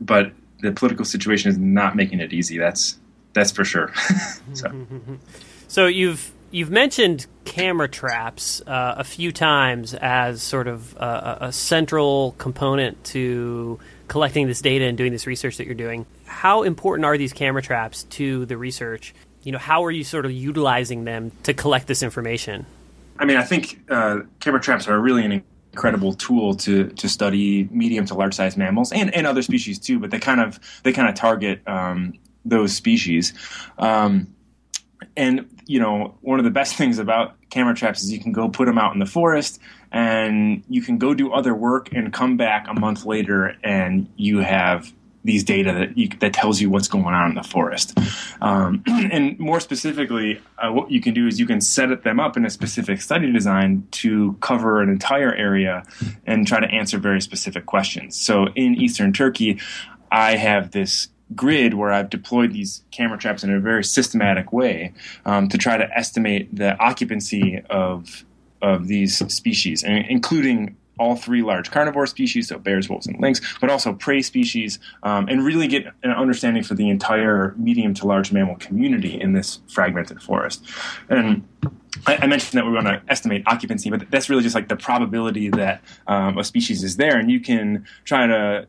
but 0.00 0.32
the 0.60 0.72
political 0.72 1.04
situation 1.04 1.50
is 1.50 1.58
not 1.58 1.96
making 1.96 2.20
it 2.20 2.32
easy. 2.32 2.58
That's 2.58 2.98
that's 3.32 3.50
for 3.50 3.64
sure. 3.64 3.92
so. 4.52 4.86
so. 5.68 5.86
you've 5.86 6.32
you've 6.50 6.70
mentioned 6.70 7.26
camera 7.44 7.88
traps 7.88 8.62
uh, 8.66 8.94
a 8.98 9.04
few 9.04 9.32
times 9.32 9.94
as 9.94 10.42
sort 10.42 10.68
of 10.68 10.96
a, 10.96 11.38
a 11.42 11.52
central 11.52 12.34
component 12.38 13.02
to 13.04 13.78
collecting 14.08 14.46
this 14.46 14.60
data 14.60 14.84
and 14.84 14.96
doing 14.96 15.12
this 15.12 15.26
research 15.26 15.56
that 15.56 15.66
you're 15.66 15.74
doing. 15.74 16.06
How 16.26 16.62
important 16.62 17.06
are 17.06 17.18
these 17.18 17.32
camera 17.32 17.62
traps 17.62 18.04
to 18.04 18.46
the 18.46 18.56
research? 18.56 19.14
You 19.42 19.52
know, 19.52 19.58
how 19.58 19.84
are 19.84 19.90
you 19.90 20.04
sort 20.04 20.24
of 20.24 20.32
utilizing 20.32 21.04
them 21.04 21.32
to 21.42 21.54
collect 21.54 21.86
this 21.86 22.02
information? 22.02 22.66
I 23.18 23.24
mean, 23.24 23.36
I 23.36 23.42
think 23.42 23.80
uh, 23.88 24.20
camera 24.40 24.60
traps 24.60 24.88
are 24.88 24.98
really 24.98 25.24
an 25.24 25.42
incredible 25.72 26.14
tool 26.14 26.54
to 26.54 26.88
to 26.88 27.08
study 27.08 27.68
medium 27.70 28.06
to 28.06 28.14
large 28.14 28.34
sized 28.34 28.56
mammals 28.56 28.92
and, 28.92 29.14
and 29.14 29.26
other 29.26 29.42
species 29.42 29.78
too. 29.78 29.98
But 29.98 30.10
they 30.10 30.18
kind 30.18 30.40
of 30.40 30.58
they 30.82 30.92
kind 30.92 31.08
of 31.08 31.14
target 31.14 31.62
um, 31.66 32.14
those 32.44 32.74
species. 32.74 33.32
Um, 33.78 34.34
and 35.16 35.48
you 35.66 35.80
know, 35.80 36.16
one 36.20 36.38
of 36.38 36.44
the 36.44 36.50
best 36.50 36.76
things 36.76 36.98
about 36.98 37.36
camera 37.50 37.74
traps 37.74 38.02
is 38.02 38.12
you 38.12 38.20
can 38.20 38.32
go 38.32 38.48
put 38.48 38.66
them 38.66 38.78
out 38.78 38.92
in 38.92 38.98
the 38.98 39.06
forest, 39.06 39.60
and 39.92 40.62
you 40.68 40.82
can 40.82 40.98
go 40.98 41.14
do 41.14 41.32
other 41.32 41.54
work 41.54 41.92
and 41.92 42.12
come 42.12 42.36
back 42.36 42.66
a 42.68 42.74
month 42.74 43.04
later, 43.04 43.56
and 43.62 44.08
you 44.16 44.38
have 44.38 44.92
these 45.24 45.42
data 45.42 45.72
that 45.72 45.96
you, 45.96 46.08
that 46.20 46.32
tells 46.32 46.60
you 46.60 46.70
what's 46.70 46.88
going 46.88 47.14
on 47.14 47.30
in 47.30 47.34
the 47.34 47.42
forest. 47.42 47.98
Um, 48.40 48.82
and 48.86 49.38
more 49.38 49.58
specifically, 49.58 50.40
uh, 50.58 50.70
what 50.70 50.90
you 50.90 51.00
can 51.00 51.14
do 51.14 51.26
is 51.26 51.40
you 51.40 51.46
can 51.46 51.60
set 51.60 52.02
them 52.02 52.20
up 52.20 52.36
in 52.36 52.44
a 52.44 52.50
specific 52.50 53.00
study 53.00 53.32
design 53.32 53.86
to 53.92 54.36
cover 54.40 54.82
an 54.82 54.90
entire 54.90 55.34
area 55.34 55.84
and 56.26 56.46
try 56.46 56.60
to 56.60 56.66
answer 56.66 56.98
very 56.98 57.20
specific 57.20 57.66
questions. 57.66 58.20
So 58.20 58.48
in 58.54 58.74
eastern 58.74 59.12
Turkey, 59.12 59.60
I 60.12 60.36
have 60.36 60.70
this 60.72 61.08
grid 61.34 61.74
where 61.74 61.90
I've 61.90 62.10
deployed 62.10 62.52
these 62.52 62.82
camera 62.90 63.18
traps 63.18 63.42
in 63.42 63.52
a 63.52 63.58
very 63.58 63.82
systematic 63.82 64.52
way 64.52 64.92
um, 65.24 65.48
to 65.48 65.58
try 65.58 65.76
to 65.76 65.90
estimate 65.96 66.54
the 66.54 66.76
occupancy 66.78 67.62
of 67.70 68.24
of 68.62 68.88
these 68.88 69.18
species, 69.32 69.82
including 69.82 70.74
all 70.98 71.16
three 71.16 71.42
large 71.42 71.70
carnivore 71.70 72.06
species, 72.06 72.48
so 72.48 72.58
bears, 72.58 72.88
wolves, 72.88 73.06
and 73.06 73.20
lynx, 73.20 73.40
but 73.60 73.70
also 73.70 73.92
prey 73.92 74.22
species, 74.22 74.78
um, 75.02 75.28
and 75.28 75.44
really 75.44 75.66
get 75.66 75.86
an 76.02 76.10
understanding 76.10 76.62
for 76.62 76.74
the 76.74 76.88
entire 76.88 77.54
medium 77.56 77.94
to 77.94 78.06
large 78.06 78.32
mammal 78.32 78.56
community 78.56 79.20
in 79.20 79.32
this 79.32 79.60
fragmented 79.68 80.22
forest. 80.22 80.64
And 81.08 81.46
I, 82.06 82.18
I 82.22 82.26
mentioned 82.26 82.58
that 82.58 82.66
we 82.66 82.72
want 82.72 82.86
to 82.86 83.02
estimate 83.08 83.42
occupancy, 83.46 83.90
but 83.90 84.10
that's 84.10 84.28
really 84.28 84.42
just 84.42 84.54
like 84.54 84.68
the 84.68 84.76
probability 84.76 85.48
that 85.50 85.82
um, 86.06 86.38
a 86.38 86.44
species 86.44 86.84
is 86.84 86.96
there, 86.96 87.18
and 87.18 87.30
you 87.30 87.40
can 87.40 87.86
try 88.04 88.26
to 88.26 88.66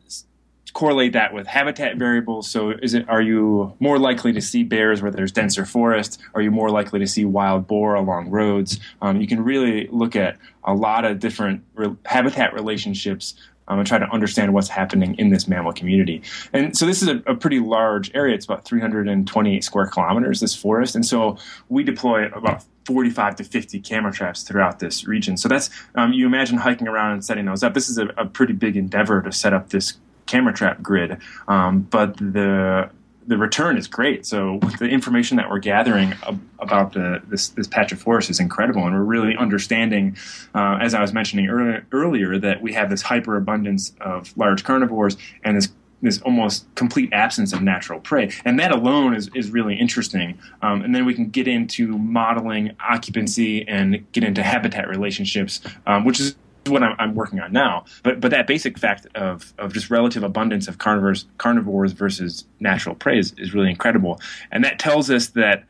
correlate 0.72 1.12
that 1.12 1.32
with 1.32 1.46
habitat 1.46 1.96
variables. 1.96 2.50
So, 2.50 2.70
is 2.70 2.94
it 2.94 3.08
are 3.08 3.22
you 3.22 3.74
more 3.80 3.98
likely 3.98 4.32
to 4.32 4.40
see 4.40 4.62
bears 4.62 5.02
where 5.02 5.10
there's 5.10 5.32
denser 5.32 5.64
forest? 5.64 6.20
Are 6.34 6.42
you 6.42 6.50
more 6.50 6.70
likely 6.70 6.98
to 7.00 7.06
see 7.06 7.24
wild 7.24 7.66
boar 7.66 7.94
along 7.94 8.30
roads? 8.30 8.78
Um, 9.02 9.20
you 9.20 9.26
can 9.26 9.42
really 9.42 9.88
look 9.88 10.16
at 10.16 10.36
a 10.64 10.74
lot 10.74 11.04
of 11.04 11.18
different 11.18 11.64
re- 11.74 11.96
habitat 12.04 12.52
relationships 12.52 13.34
um, 13.68 13.78
and 13.78 13.86
try 13.86 13.98
to 13.98 14.08
understand 14.10 14.54
what's 14.54 14.68
happening 14.68 15.14
in 15.16 15.30
this 15.30 15.48
mammal 15.48 15.72
community. 15.72 16.22
And 16.52 16.76
so 16.76 16.86
this 16.86 17.02
is 17.02 17.08
a, 17.08 17.22
a, 17.26 17.34
pretty 17.34 17.58
large 17.58 18.14
area. 18.14 18.34
It's 18.34 18.44
about 18.44 18.64
328 18.64 19.64
square 19.64 19.86
kilometers, 19.86 20.40
this 20.40 20.54
forest. 20.54 20.94
And 20.94 21.04
so 21.04 21.36
we 21.68 21.82
deploy 21.82 22.26
about 22.28 22.64
45 22.84 23.36
to 23.36 23.44
50 23.44 23.80
camera 23.80 24.12
traps 24.12 24.42
throughout 24.42 24.78
this 24.78 25.06
region. 25.06 25.36
So 25.36 25.48
that's, 25.48 25.70
um, 25.96 26.12
you 26.12 26.26
imagine 26.26 26.58
hiking 26.58 26.86
around 26.86 27.12
and 27.12 27.24
setting 27.24 27.44
those 27.44 27.64
up. 27.64 27.74
This 27.74 27.88
is 27.88 27.98
a, 27.98 28.06
a 28.16 28.26
pretty 28.26 28.52
big 28.52 28.76
endeavor 28.76 29.20
to 29.22 29.32
set 29.32 29.52
up 29.52 29.70
this 29.70 29.94
camera 30.26 30.52
trap 30.52 30.82
grid. 30.82 31.18
Um, 31.48 31.80
but 31.80 32.16
the 32.16 32.90
the 33.26 33.36
return 33.36 33.76
is 33.76 33.88
great. 33.88 34.24
So 34.24 34.60
the 34.78 34.86
information 34.86 35.36
that 35.36 35.50
we're 35.50 35.58
gathering 35.58 36.14
about 36.58 36.92
the, 36.92 37.20
this, 37.26 37.48
this 37.48 37.66
patch 37.66 37.90
of 37.92 38.00
forest 38.00 38.30
is 38.30 38.38
incredible, 38.38 38.86
and 38.86 38.94
we're 38.94 39.02
really 39.02 39.36
understanding, 39.36 40.16
uh, 40.54 40.78
as 40.80 40.94
I 40.94 41.00
was 41.00 41.12
mentioning 41.12 41.48
earlier, 41.48 41.84
earlier, 41.92 42.38
that 42.38 42.62
we 42.62 42.72
have 42.74 42.88
this 42.88 43.02
hyper 43.02 43.36
abundance 43.36 43.92
of 44.00 44.36
large 44.36 44.64
carnivores 44.64 45.16
and 45.44 45.56
this 45.56 45.68
this 46.02 46.20
almost 46.20 46.66
complete 46.74 47.10
absence 47.12 47.54
of 47.54 47.62
natural 47.62 47.98
prey, 47.98 48.30
and 48.44 48.60
that 48.60 48.70
alone 48.70 49.14
is 49.14 49.30
is 49.34 49.50
really 49.50 49.74
interesting. 49.74 50.38
Um, 50.60 50.82
and 50.82 50.94
then 50.94 51.06
we 51.06 51.14
can 51.14 51.30
get 51.30 51.48
into 51.48 51.96
modeling 51.96 52.76
occupancy 52.86 53.66
and 53.66 54.04
get 54.12 54.22
into 54.22 54.42
habitat 54.42 54.88
relationships, 54.88 55.62
um, 55.86 56.04
which 56.04 56.20
is 56.20 56.36
what 56.70 56.82
I'm, 56.82 56.96
I'm, 56.98 57.14
working 57.14 57.40
on 57.40 57.52
now. 57.52 57.84
But 58.02 58.20
but 58.20 58.30
that 58.30 58.46
basic 58.46 58.78
fact 58.78 59.06
of 59.14 59.52
of 59.58 59.72
just 59.72 59.90
relative 59.90 60.22
abundance 60.22 60.68
of 60.68 60.78
carnivores 60.78 61.26
carnivores 61.38 61.92
versus 61.92 62.44
natural 62.60 62.94
prey 62.94 63.18
is, 63.18 63.32
is 63.38 63.54
really 63.54 63.70
incredible, 63.70 64.20
and 64.50 64.64
that 64.64 64.78
tells 64.78 65.10
us 65.10 65.28
that 65.28 65.64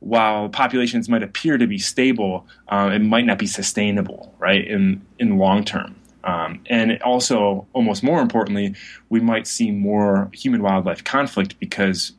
while 0.00 0.48
populations 0.48 1.08
might 1.08 1.22
appear 1.22 1.58
to 1.58 1.66
be 1.66 1.78
stable, 1.78 2.46
um, 2.68 2.92
it 2.92 3.00
might 3.00 3.26
not 3.26 3.38
be 3.38 3.46
sustainable, 3.46 4.34
right? 4.38 4.66
In 4.66 5.04
in 5.18 5.38
long 5.38 5.64
term. 5.64 5.96
Um, 6.22 6.60
and 6.68 7.00
also, 7.02 7.66
almost 7.72 8.02
more 8.02 8.20
importantly, 8.20 8.74
we 9.08 9.20
might 9.20 9.46
see 9.46 9.70
more 9.70 10.30
human 10.34 10.62
wildlife 10.62 11.02
conflict 11.02 11.58
because 11.58 12.12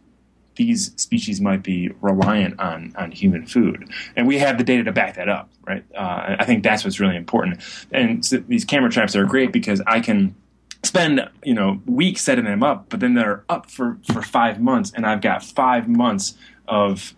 these 0.65 0.93
species 0.95 1.41
might 1.41 1.63
be 1.63 1.89
reliant 2.01 2.59
on 2.59 2.93
on 2.95 3.11
human 3.11 3.45
food, 3.45 3.89
and 4.15 4.27
we 4.27 4.37
have 4.37 4.57
the 4.57 4.63
data 4.63 4.83
to 4.83 4.91
back 4.91 5.15
that 5.15 5.27
up, 5.27 5.49
right? 5.65 5.83
Uh, 5.95 6.35
I 6.39 6.45
think 6.45 6.63
that's 6.63 6.83
what's 6.83 6.99
really 6.99 7.15
important. 7.15 7.61
And 7.91 8.23
so 8.23 8.37
these 8.37 8.63
camera 8.63 8.91
traps 8.91 9.15
are 9.15 9.25
great 9.25 9.51
because 9.51 9.81
I 9.87 9.99
can 9.99 10.35
spend 10.83 11.27
you 11.43 11.55
know 11.55 11.81
weeks 11.85 12.21
setting 12.21 12.45
them 12.45 12.61
up, 12.61 12.89
but 12.89 12.99
then 12.99 13.15
they're 13.15 13.43
up 13.49 13.71
for 13.71 13.97
for 14.11 14.21
five 14.21 14.61
months, 14.61 14.91
and 14.95 15.05
I've 15.05 15.21
got 15.21 15.43
five 15.43 15.87
months 15.87 16.35
of 16.67 17.15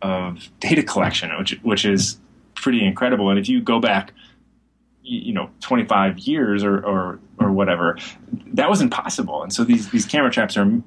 of 0.00 0.48
data 0.60 0.82
collection, 0.82 1.30
which 1.38 1.58
which 1.62 1.84
is 1.84 2.18
pretty 2.54 2.84
incredible. 2.84 3.28
And 3.28 3.38
if 3.38 3.48
you 3.48 3.60
go 3.60 3.78
back 3.78 4.12
you 5.08 5.32
know 5.32 5.48
25 5.60 6.18
years 6.18 6.64
or, 6.64 6.84
or 6.84 7.20
or 7.38 7.52
whatever 7.52 7.96
that 8.54 8.68
was 8.68 8.80
impossible 8.80 9.40
and 9.40 9.52
so 9.52 9.62
these 9.62 9.88
these 9.90 10.04
camera 10.04 10.32
traps 10.32 10.56
are 10.56 10.82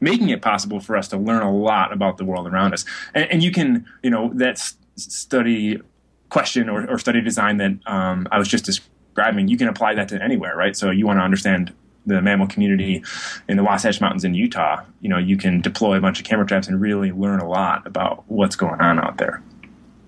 making 0.00 0.28
it 0.28 0.42
possible 0.42 0.80
for 0.80 0.96
us 0.96 1.08
to 1.08 1.16
learn 1.16 1.42
a 1.42 1.54
lot 1.54 1.92
about 1.92 2.18
the 2.18 2.24
world 2.24 2.46
around 2.46 2.74
us. 2.74 2.84
And, 3.14 3.30
and 3.30 3.42
you 3.42 3.50
can, 3.50 3.86
you 4.02 4.10
know, 4.10 4.30
that 4.34 4.60
study 4.96 5.80
question 6.28 6.68
or, 6.68 6.90
or 6.90 6.98
study 6.98 7.20
design 7.20 7.58
that 7.58 7.72
um, 7.86 8.26
I 8.30 8.38
was 8.38 8.48
just 8.48 8.64
describing, 8.64 9.48
you 9.48 9.56
can 9.56 9.68
apply 9.68 9.94
that 9.94 10.08
to 10.08 10.22
anywhere, 10.22 10.56
right? 10.56 10.76
So 10.76 10.90
you 10.90 11.06
want 11.06 11.18
to 11.18 11.22
understand 11.22 11.72
the 12.06 12.22
mammal 12.22 12.46
community 12.46 13.02
in 13.48 13.56
the 13.56 13.64
Wasatch 13.64 14.00
Mountains 14.00 14.24
in 14.24 14.34
Utah, 14.34 14.82
you 15.00 15.08
know, 15.08 15.18
you 15.18 15.36
can 15.36 15.60
deploy 15.60 15.96
a 15.98 16.00
bunch 16.00 16.20
of 16.20 16.24
camera 16.24 16.46
traps 16.46 16.68
and 16.68 16.80
really 16.80 17.10
learn 17.10 17.40
a 17.40 17.48
lot 17.48 17.86
about 17.86 18.24
what's 18.28 18.56
going 18.56 18.80
on 18.80 18.98
out 19.00 19.18
there. 19.18 19.42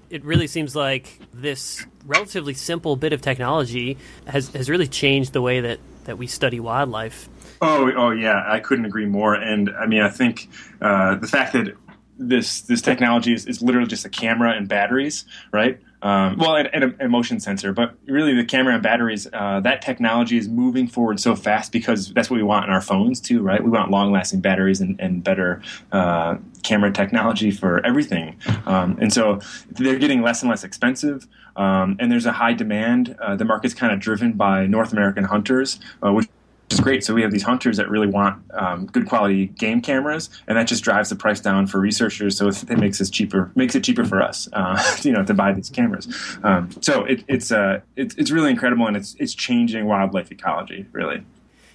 It 0.09 0.25
really 0.25 0.47
seems 0.47 0.75
like 0.75 1.19
this 1.35 1.85
relatively 2.07 2.55
simple 2.55 2.97
bit 2.97 3.13
of 3.13 3.21
technology 3.21 3.99
has, 4.27 4.49
has 4.51 4.71
really 4.71 4.87
changed 4.87 5.33
the 5.33 5.43
way 5.43 5.61
that, 5.61 5.81
that 6.05 6.17
we 6.17 6.27
study 6.27 6.61
wildlife 6.61 7.29
Oh, 7.61 7.93
oh 7.97 8.11
yeah, 8.11 8.45
I 8.47 8.61
couldn't 8.61 8.85
agree 8.85 9.07
more. 9.07 9.35
And 9.35 9.71
I 9.71 9.87
mean, 9.87 10.03
I 10.03 10.11
think 10.11 10.49
uh, 10.81 11.17
the 11.17 11.27
fact 11.27 11.53
that 11.55 11.77
this 12.19 12.63
this 12.63 12.83
technology 12.83 13.33
is, 13.33 13.47
is 13.47 13.63
literally 13.63 13.89
just 13.89 14.05
a 14.05 14.09
camera 14.09 14.53
and 14.53 14.69
batteries, 14.69 15.25
right? 15.53 15.81
Um, 16.01 16.37
well, 16.37 16.55
and, 16.55 16.69
and, 16.73 16.95
a, 17.01 17.09
motion 17.09 17.41
sensor, 17.41 17.73
but 17.73 17.95
really 18.07 18.33
the 18.33 18.45
camera 18.45 18.75
and 18.75 18.83
batteries, 18.83 19.27
uh, 19.33 19.59
that 19.61 19.83
technology 19.83 20.39
is 20.39 20.49
moving 20.49 20.87
forward 20.87 21.19
so 21.19 21.35
fast 21.35 21.73
because 21.73 22.13
that's 22.13 22.31
what 22.31 22.37
we 22.37 22.45
want 22.45 22.67
in 22.67 22.71
our 22.71 22.81
phones 22.81 23.21
too, 23.21 23.43
right? 23.43 23.63
We 23.63 23.71
want 23.71 23.91
long 23.91 24.13
lasting 24.13 24.41
batteries 24.41 24.81
and, 24.81 25.01
and 25.01 25.25
better 25.25 25.61
uh, 25.91 26.37
camera 26.63 26.93
technology 26.93 27.51
for 27.51 27.85
everything. 27.85 28.37
Um, 28.65 28.97
and 29.01 29.13
so 29.13 29.41
they're 29.71 29.99
getting 29.99 30.23
less 30.23 30.43
and 30.43 30.51
less 30.51 30.63
expensive. 30.63 31.27
Um, 31.57 31.97
and 31.99 32.13
there's 32.13 32.27
a 32.27 32.33
high 32.33 32.53
demand. 32.53 33.17
Uh, 33.21 33.35
the 33.35 33.45
market's 33.45 33.75
kind 33.75 33.93
of 33.93 33.99
driven 33.99 34.35
by 34.35 34.69
North 34.69 34.93
American 34.93 35.25
hunters, 35.25 35.81
uh, 36.01 36.13
which 36.13 36.29
is 36.71 36.81
great. 36.81 37.05
So 37.05 37.15
we 37.15 37.23
have 37.23 37.33
these 37.33 37.43
hunters 37.43 37.77
that 37.77 37.89
really 37.89 38.07
want 38.07 38.43
um, 38.53 38.87
good 38.87 39.07
quality 39.07 39.47
game 39.47 39.81
cameras, 39.81 40.31
and 40.47 40.57
that 40.59 40.67
just 40.67 40.85
drives 40.85 41.09
the 41.09 41.17
price 41.17 41.41
down 41.41 41.67
for 41.67 41.81
researchers. 41.81 42.37
So 42.37 42.49
it 42.49 42.79
makes 42.79 43.01
it 43.01 43.11
cheaper, 43.11 43.51
makes 43.55 43.75
it 43.75 43.85
cheaper 43.85 44.05
for 44.05 44.23
us, 44.23 44.49
uh, 44.53 44.83
you 45.03 45.13
know, 45.13 45.25
to 45.25 45.35
buy 45.35 45.53
these 45.53 45.71
cameras. 45.71 46.09
Um, 46.43 46.71
so 46.81 47.05
it, 47.05 47.25
it's 47.29 47.53
uh, 47.53 47.81
it, 47.97 48.17
it's 48.19 48.31
really 48.31 48.51
incredible, 48.51 48.87
and 48.87 48.97
it's 48.97 49.15
it's 49.19 49.35
changing 49.35 49.87
wildlife 49.87 50.31
ecology, 50.31 50.87
really. 50.93 51.23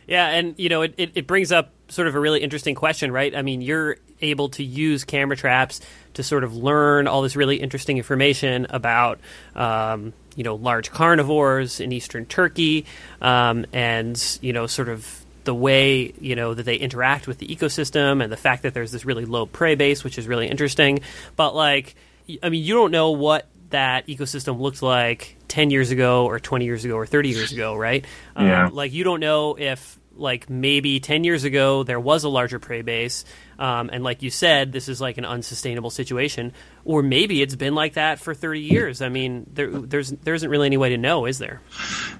Yeah, 0.07 0.27
and 0.27 0.55
you 0.57 0.69
know, 0.69 0.81
it, 0.81 0.93
it, 0.97 1.11
it 1.15 1.27
brings 1.27 1.51
up 1.51 1.71
sort 1.87 2.07
of 2.07 2.15
a 2.15 2.19
really 2.19 2.41
interesting 2.41 2.75
question, 2.75 3.11
right? 3.11 3.35
I 3.35 3.41
mean, 3.41 3.61
you're 3.61 3.97
able 4.21 4.49
to 4.49 4.63
use 4.63 5.03
camera 5.03 5.37
traps 5.37 5.81
to 6.15 6.23
sort 6.23 6.43
of 6.43 6.55
learn 6.55 7.07
all 7.07 7.21
this 7.21 7.35
really 7.35 7.57
interesting 7.57 7.97
information 7.97 8.65
about 8.69 9.19
um, 9.55 10.13
you 10.35 10.43
know 10.43 10.55
large 10.55 10.91
carnivores 10.91 11.79
in 11.79 11.91
eastern 11.91 12.25
Turkey, 12.25 12.85
um, 13.21 13.65
and 13.73 14.39
you 14.41 14.53
know 14.53 14.67
sort 14.67 14.89
of 14.89 15.23
the 15.43 15.53
way 15.53 16.13
you 16.19 16.35
know 16.35 16.53
that 16.53 16.63
they 16.63 16.75
interact 16.75 17.27
with 17.27 17.37
the 17.37 17.47
ecosystem 17.47 18.23
and 18.23 18.31
the 18.31 18.37
fact 18.37 18.63
that 18.63 18.73
there's 18.73 18.91
this 18.91 19.05
really 19.05 19.25
low 19.25 19.45
prey 19.45 19.75
base, 19.75 20.03
which 20.03 20.17
is 20.17 20.27
really 20.27 20.47
interesting. 20.47 20.99
But 21.35 21.55
like, 21.55 21.95
I 22.41 22.49
mean, 22.49 22.63
you 22.63 22.73
don't 22.73 22.91
know 22.91 23.11
what 23.11 23.47
that 23.69 24.07
ecosystem 24.07 24.59
looked 24.59 24.81
like 24.81 25.35
10 25.47 25.71
years 25.71 25.91
ago 25.91 26.25
or 26.25 26.39
20 26.39 26.63
years 26.65 26.85
ago 26.85 26.95
or 26.95 27.05
30 27.05 27.29
years 27.29 27.51
ago, 27.51 27.75
right? 27.75 28.05
Yeah. 28.37 28.67
Um, 28.67 28.75
like, 28.75 28.93
you 28.93 29.03
don't 29.03 29.19
know 29.19 29.55
if 29.57 29.99
like 30.15 30.49
maybe 30.49 30.99
10 30.99 31.23
years 31.23 31.43
ago 31.43 31.83
there 31.83 31.99
was 31.99 32.23
a 32.23 32.29
larger 32.29 32.59
prey 32.59 32.81
base 32.81 33.25
um, 33.59 33.89
and 33.93 34.03
like 34.03 34.21
you 34.21 34.29
said 34.29 34.71
this 34.71 34.89
is 34.89 34.99
like 34.99 35.17
an 35.17 35.25
unsustainable 35.25 35.89
situation. 35.89 36.53
Or 36.85 37.01
maybe 37.01 37.41
it's 37.41 37.55
been 37.55 37.75
like 37.75 37.93
that 37.93 38.19
for 38.19 38.33
30 38.33 38.59
years. 38.59 39.01
I 39.01 39.09
mean 39.09 39.49
there, 39.53 39.69
there's 39.69 40.09
there 40.09 40.33
isn't 40.33 40.49
really 40.49 40.65
any 40.67 40.77
way 40.77 40.89
to 40.89 40.97
know 40.97 41.25
is 41.25 41.39
there? 41.39 41.61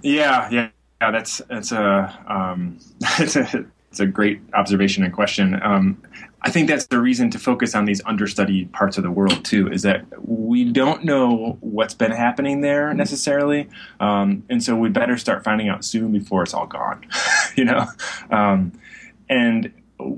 Yeah 0.02 0.50
yeah, 0.52 0.70
yeah 1.02 1.12
that's 1.12 1.42
that's 1.50 1.72
a 1.72 2.20
um, 2.28 2.80
it's 3.20 3.36
a 3.36 3.66
it's 3.94 4.00
a 4.00 4.08
great 4.08 4.42
observation 4.56 5.04
and 5.04 5.14
question 5.14 5.62
um, 5.62 6.02
I 6.46 6.50
think 6.50 6.68
that's 6.68 6.88
the 6.88 7.00
reason 7.00 7.30
to 7.30 7.40
focus 7.40 7.74
on 7.74 7.86
these 7.86 8.02
understudied 8.06 8.74
parts 8.74 8.98
of 8.98 9.04
the 9.04 9.12
world 9.12 9.46
too. 9.46 9.70
Is 9.72 9.84
that 9.84 10.04
we 10.28 10.66
don't 10.66 11.06
know 11.06 11.58
what's 11.62 11.94
been 11.94 12.12
happening 12.12 12.60
there 12.60 12.94
necessarily, 12.94 13.70
um, 14.02 14.44
and 14.50 14.62
so 14.62 14.76
we 14.76 14.90
better 14.90 15.18
start 15.18 15.46
finding 15.46 15.70
out 15.70 15.86
soon 15.86 16.12
before 16.12 16.44
it's 16.44 16.54
all 16.54 16.68
gone. 16.68 17.06
you 17.56 17.64
know, 17.64 17.88
um, 18.30 18.74
and 19.30 19.72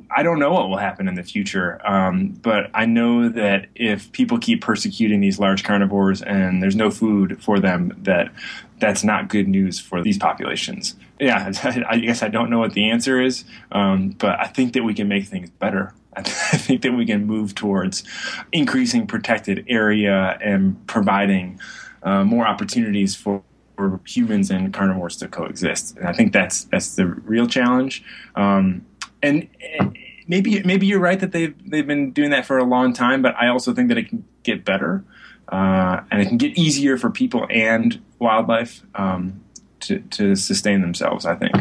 I 0.09 0.23
don't 0.23 0.39
know 0.39 0.51
what 0.51 0.69
will 0.69 0.77
happen 0.77 1.07
in 1.07 1.15
the 1.15 1.23
future, 1.23 1.85
um, 1.85 2.29
but 2.41 2.69
I 2.73 2.85
know 2.85 3.29
that 3.29 3.67
if 3.75 4.11
people 4.13 4.39
keep 4.39 4.61
persecuting 4.61 5.19
these 5.19 5.37
large 5.37 5.63
carnivores 5.63 6.21
and 6.21 6.63
there's 6.63 6.75
no 6.75 6.89
food 6.89 7.43
for 7.43 7.59
them, 7.59 7.93
that 8.03 8.31
that's 8.79 9.03
not 9.03 9.29
good 9.29 9.47
news 9.47 9.79
for 9.79 10.01
these 10.01 10.17
populations. 10.17 10.95
Yeah, 11.19 11.51
I 11.89 11.99
guess 11.99 12.23
I 12.23 12.29
don't 12.29 12.49
know 12.49 12.59
what 12.59 12.73
the 12.73 12.89
answer 12.89 13.21
is, 13.21 13.45
um, 13.71 14.09
but 14.09 14.39
I 14.39 14.47
think 14.47 14.73
that 14.73 14.83
we 14.83 14.93
can 14.93 15.07
make 15.07 15.27
things 15.27 15.49
better. 15.49 15.93
I 16.15 16.23
think 16.23 16.81
that 16.83 16.93
we 16.93 17.05
can 17.05 17.25
move 17.25 17.55
towards 17.55 18.03
increasing 18.51 19.05
protected 19.05 19.65
area 19.67 20.37
and 20.41 20.85
providing 20.87 21.59
uh, 22.03 22.23
more 22.23 22.47
opportunities 22.47 23.15
for, 23.15 23.43
for, 23.75 23.99
humans 24.05 24.49
and 24.49 24.73
carnivores 24.73 25.17
to 25.17 25.27
coexist. 25.27 25.97
And 25.97 26.07
I 26.07 26.13
think 26.13 26.31
that's 26.31 26.65
that's 26.65 26.95
the 26.95 27.07
real 27.07 27.47
challenge. 27.47 28.03
Um, 28.35 28.85
and, 29.25 29.47
and 29.79 29.97
maybe 30.27 30.61
maybe 30.63 30.85
you're 30.85 30.99
right 30.99 31.19
that 31.19 31.31
they've 31.31 31.55
they've 31.69 31.87
been 31.87 32.11
doing 32.11 32.31
that 32.31 32.45
for 32.45 32.57
a 32.57 32.63
long 32.63 32.93
time, 32.93 33.21
but 33.21 33.35
I 33.35 33.47
also 33.47 33.73
think 33.73 33.89
that 33.89 33.97
it 33.97 34.09
can 34.09 34.25
get 34.43 34.65
better 34.65 35.03
uh, 35.49 36.01
and 36.11 36.21
it 36.21 36.27
can 36.27 36.37
get 36.37 36.57
easier 36.57 36.97
for 36.97 37.09
people 37.09 37.45
and 37.49 38.01
wildlife 38.19 38.81
um, 38.95 39.41
to 39.81 39.99
to 39.99 40.35
sustain 40.35 40.81
themselves. 40.81 41.25
I 41.25 41.35
think. 41.35 41.53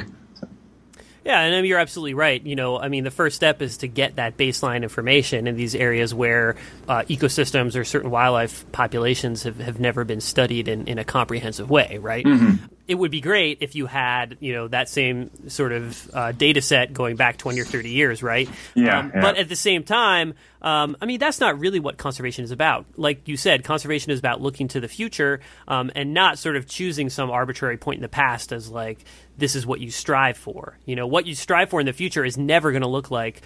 Yeah, 1.25 1.41
and 1.41 1.55
I 1.55 1.63
mean, 1.63 1.71
you're 1.71 1.79
absolutely 1.79 2.13
right. 2.13 2.45
You 2.45 2.55
know, 2.55 2.79
I 2.79 2.89
mean, 2.89 3.05
the 3.05 3.11
first 3.11 3.35
step 3.35 3.63
is 3.63 3.79
to 3.79 3.89
get 3.89 4.17
that 4.17 4.37
baseline 4.37 4.83
information 4.83 5.47
in 5.47 5.57
these 5.57 5.75
areas 5.75 6.13
where 6.13 6.57
uh, 6.87 7.01
ecosystems 7.09 7.77
or 7.77 7.85
certain 7.85 8.11
wildlife 8.11 8.71
populations 8.73 9.45
have, 9.45 9.59
have 9.59 9.81
never 9.81 10.05
been 10.05 10.21
studied 10.21 10.69
in, 10.69 10.87
in 10.87 10.99
a 10.99 11.05
comprehensive 11.05 11.71
way, 11.71 11.97
right? 11.97 12.27
Mm-hmm 12.27 12.67
it 12.87 12.95
would 12.97 13.11
be 13.11 13.21
great 13.21 13.59
if 13.61 13.75
you 13.75 13.87
had 13.87 14.37
you 14.41 14.53
know 14.53 14.69
that 14.69 14.89
same 14.89 15.31
sort 15.49 15.73
of 15.73 16.11
uh, 16.15 16.33
data 16.33 16.61
set 16.61 16.93
going 16.93 17.17
back 17.17 17.37
20 17.37 17.61
or 17.61 17.65
30 17.65 17.91
years 17.91 18.23
right 18.23 18.49
yeah, 18.75 18.99
um, 18.99 19.13
yeah. 19.15 19.21
but 19.21 19.37
at 19.37 19.49
the 19.49 19.57
same 19.57 19.83
time 19.83 20.35
um, 20.63 20.97
i 21.01 21.07
mean 21.07 21.19
that's 21.19 21.41
not 21.41 21.59
really 21.59 21.81
what 21.81 21.97
conservation 21.97 22.45
is 22.45 22.51
about 22.51 22.85
like 22.97 23.27
you 23.27 23.37
said 23.37 23.65
conservation 23.65 24.13
is 24.13 24.19
about 24.19 24.41
looking 24.41 24.69
to 24.69 24.81
the 24.81 24.89
future 24.89 25.41
um, 25.69 25.91
and 25.95 26.13
not 26.13 26.39
sort 26.39 26.57
of 26.57 26.67
choosing 26.67 27.09
some 27.09 27.31
arbitrary 27.31 27.77
point 27.77 27.97
in 27.97 28.03
the 28.03 28.09
past 28.09 28.53
as 28.53 28.71
like 28.71 29.05
this 29.37 29.55
is 29.55 29.67
what 29.67 29.81
you 29.81 29.91
strive 29.91 30.37
for 30.37 30.79
you 30.85 30.97
know 30.97 31.07
what 31.07 31.27
you 31.27 31.35
strive 31.35 31.71
for 31.71 31.81
in 31.81 31.87
the 31.87 31.93
future 31.93 32.25
is 32.25 32.37
never 32.37 32.71
going 32.71 32.83
to 32.83 32.89
look 32.89 33.11
like 33.11 33.43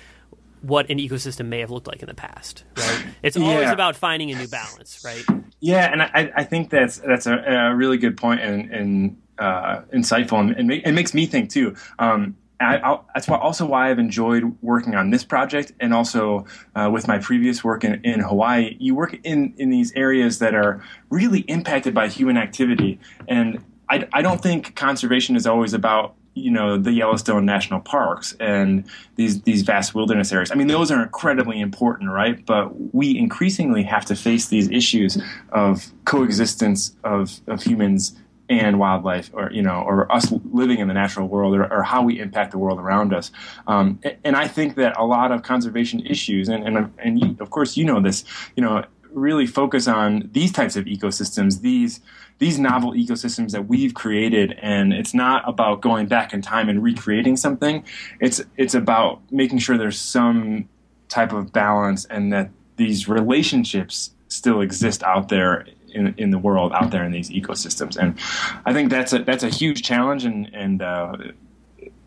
what 0.61 0.91
an 0.91 0.99
ecosystem 0.99 1.47
may 1.47 1.61
have 1.61 1.71
looked 1.71 1.87
like 1.87 2.03
in 2.03 2.09
the 2.09 2.15
past, 2.15 2.65
right? 2.77 3.07
It's 3.23 3.37
always 3.37 3.67
yeah. 3.67 3.73
about 3.73 3.97
finding 3.97 4.31
a 4.33 4.35
new 4.35 4.49
balance, 4.49 5.03
right? 5.05 5.25
Yeah, 5.61 5.91
and 5.91 6.03
I, 6.03 6.33
I 6.35 6.45
think 6.45 6.71
that's 6.71 6.99
that's 6.99 7.27
a, 7.27 7.37
a 7.37 7.75
really 7.75 7.97
good 7.97 8.17
point, 8.17 8.41
and, 8.41 8.71
and 8.73 9.23
uh, 9.39 9.83
insightful 9.95 10.41
and, 10.41 10.51
and 10.53 10.73
it 10.73 10.93
makes 10.93 11.15
me 11.15 11.27
think 11.27 11.51
too. 11.51 11.75
Um, 11.99 12.37
I, 12.61 12.99
that's 13.15 13.29
why 13.29 13.39
also 13.39 13.67
why 13.67 13.91
I've 13.91 14.01
enjoyed 14.01 14.57
working 14.63 14.97
on 14.97 15.11
this 15.11 15.23
project 15.23 15.73
and 15.79 15.95
also 15.95 16.45
uh, 16.75 16.91
with 16.93 17.07
my 17.07 17.19
previous 17.19 17.63
work 17.63 17.85
in, 17.85 18.01
in 18.05 18.21
Hawaii. 18.21 18.77
You 18.81 18.97
work 18.97 19.17
in, 19.23 19.55
in 19.59 19.71
these 19.71 19.93
areas 19.93 20.41
that 20.41 20.55
are 20.55 20.83
really 21.09 21.41
impacted 21.41 21.95
by 21.95 22.09
human 22.09 22.37
activity, 22.37 22.99
and 23.29 23.63
I, 23.89 24.09
I 24.13 24.23
don't 24.23 24.43
think 24.43 24.75
conservation 24.75 25.37
is 25.37 25.47
always 25.47 25.73
about 25.73 26.15
you 26.35 26.51
know 26.51 26.77
the 26.77 26.93
Yellowstone 26.93 27.45
national 27.45 27.81
parks 27.81 28.35
and 28.41 28.85
these 29.17 29.43
these 29.43 29.63
vast 29.63 29.95
wilderness 29.95 30.33
areas. 30.33 30.51
I 30.51 30.55
mean, 30.55 30.67
those 30.67 30.91
are 30.91 31.03
incredibly 31.03 31.61
important, 31.61 32.11
right? 32.11 32.45
But 32.45 32.95
we 32.95 33.17
increasingly 33.17 33.85
have 33.85 34.05
to 34.07 34.17
face 34.17 34.49
these 34.49 34.69
issues 34.71 35.21
of 35.51 35.87
coexistence 36.05 36.97
of 37.05 37.41
of 37.47 37.63
humans 37.63 38.17
and 38.49 38.79
wildlife 38.79 39.31
or 39.33 39.51
you 39.53 39.63
know 39.63 39.83
or 39.87 40.11
us 40.13 40.33
living 40.53 40.79
in 40.79 40.89
the 40.89 40.95
natural 40.95 41.29
world 41.29 41.55
or, 41.55 41.73
or 41.73 41.83
how 41.83 42.03
we 42.03 42.19
impact 42.19 42.51
the 42.51 42.59
world 42.59 42.79
around 42.79 43.13
us. 43.13 43.31
Um, 43.67 44.01
and 44.25 44.37
i 44.37 44.49
think 44.49 44.77
that 44.77 44.97
a 44.99 45.05
lot 45.05 45.33
of 45.33 45.43
conservation 45.43 46.05
issues 46.07 46.49
and 46.49 46.65
and, 46.67 46.93
and 46.99 47.21
you, 47.21 47.37
of 47.41 47.51
course 47.51 47.77
you 47.77 47.85
know 47.85 48.01
this 48.01 48.25
you 48.57 48.63
know 48.63 48.85
really 49.13 49.47
focus 49.47 49.89
on 49.89 50.29
these 50.33 50.53
types 50.53 50.77
of 50.77 50.85
ecosystems 50.85 51.61
these 51.63 52.01
these 52.39 52.59
novel 52.59 52.93
ecosystems 52.93 53.53
that 53.53 53.67
we've 53.67 53.95
created. 53.95 54.59
And 54.63 54.93
it's 54.93 55.15
not 55.15 55.49
about 55.49 55.81
going 55.81 56.07
back 56.07 56.33
in 56.33 56.43
time 56.43 56.69
and 56.69 56.83
recreating 56.83 57.37
something. 57.37 57.85
It's 58.21 58.41
it's 58.57 58.75
about 58.75 59.21
making 59.31 59.59
sure 59.59 59.77
there's 59.77 59.99
some 59.99 60.69
type 61.09 61.33
of 61.33 61.53
balance 61.53 62.05
and 62.07 62.33
that 62.33 62.51
these 62.77 63.09
relationships 63.09 64.13
still 64.29 64.61
exist 64.61 65.03
out 65.03 65.29
there 65.29 65.67
in, 65.93 66.15
in 66.19 66.31
the 66.31 66.39
world 66.39 66.73
out 66.73 66.91
there 66.91 67.05
in 67.05 67.13
these 67.13 67.31
ecosystems. 67.31 67.97
And 67.97 68.19
I 68.65 68.73
think 68.73 68.91
that's 68.91 69.13
a 69.13 69.21
that's 69.21 69.43
a 69.43 69.49
huge 69.49 69.83
challenge, 69.83 70.25
and 70.25 70.51
and 70.55 70.83
uh, 70.83 71.17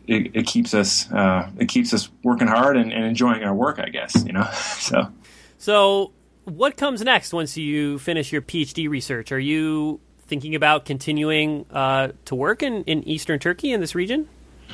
it, 0.08 0.36
it, 0.36 0.48
keeps 0.48 0.74
us 0.74 1.12
uh, 1.12 1.50
it 1.58 1.68
keeps 1.68 1.94
us 1.94 2.10
working 2.24 2.48
hard 2.48 2.78
and, 2.78 2.92
and 2.92 3.06
enjoying 3.06 3.44
our 3.44 3.54
work. 3.54 3.80
I 3.80 3.90
guess 3.90 4.24
you 4.26 4.34
know. 4.34 4.48
so 4.54 5.08
so 5.58 6.12
what 6.46 6.78
comes 6.78 7.02
next 7.02 7.34
once 7.34 7.58
you 7.58 8.00
finish 8.00 8.32
your 8.32 8.42
PhD 8.42 8.90
research? 8.90 9.32
Are 9.32 9.40
you 9.40 10.00
thinking 10.22 10.56
about 10.56 10.86
continuing 10.86 11.66
uh, 11.70 12.14
to 12.26 12.36
work 12.36 12.64
in, 12.64 12.84
in 12.86 13.08
eastern 13.08 13.38
Turkey 13.38 13.72
in 13.72 13.82
this 13.82 13.96
region? 13.96 14.28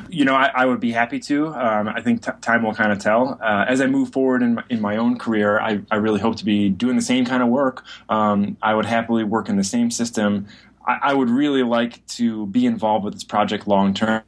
You 0.10 0.26
know, 0.26 0.36
I, 0.36 0.52
I, 0.54 0.66
would 0.66 0.80
be 0.80 0.92
happy 0.92 1.20
to. 1.22 1.48
Um, 1.48 1.88
I 1.88 2.02
think 2.02 2.24
t- 2.24 2.32
time 2.42 2.64
will 2.64 2.74
kind 2.74 2.92
of 2.92 3.00
tell. 3.00 3.40
Uh, 3.42 3.66
as 3.68 3.82
I 3.82 3.88
move 3.88 4.12
forward 4.12 4.42
in 4.42 4.56
my, 4.56 4.64
in 4.70 4.82
my 4.82 4.98
own 4.98 5.18
career, 5.18 5.60
I, 5.60 5.82
I, 5.92 5.96
really 5.96 6.20
hope 6.20 6.36
to 6.38 6.46
be 6.46 6.70
doing 6.70 6.96
the 6.96 7.02
same 7.02 7.26
kind 7.26 7.44
of 7.44 7.50
work. 7.50 7.84
Um, 8.10 8.58
I 8.62 8.74
would 8.74 8.86
happily 8.86 9.24
work 9.24 9.50
in 9.50 9.58
the 9.58 9.64
same 9.64 9.92
system. 9.92 10.48
I, 10.86 11.00
I, 11.04 11.14
would 11.14 11.30
really 11.30 11.64
like 11.64 12.06
to 12.08 12.48
be 12.48 12.66
involved 12.66 13.06
with 13.06 13.14
this 13.14 13.24
project 13.24 13.68
long 13.68 13.94
term. 13.94 14.24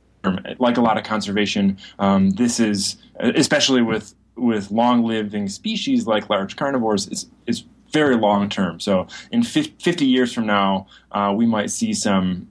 Like 0.59 0.77
a 0.77 0.81
lot 0.81 0.97
of 0.97 1.05
conservation, 1.05 1.77
um, 1.97 2.31
this 2.31 2.59
is 2.59 2.97
especially 3.19 3.81
with 3.81 4.13
with 4.35 4.71
long 4.71 5.03
living 5.03 5.47
species 5.47 6.07
like 6.07 6.29
large 6.29 6.55
carnivores. 6.55 7.07
It's, 7.07 7.25
it's 7.45 7.63
very 7.91 8.15
long 8.15 8.49
term. 8.49 8.79
So 8.79 9.07
in 9.31 9.43
50 9.43 10.05
years 10.05 10.33
from 10.33 10.45
now, 10.45 10.87
uh, 11.11 11.33
we 11.35 11.45
might 11.45 11.71
see 11.71 11.93
some 11.93 12.47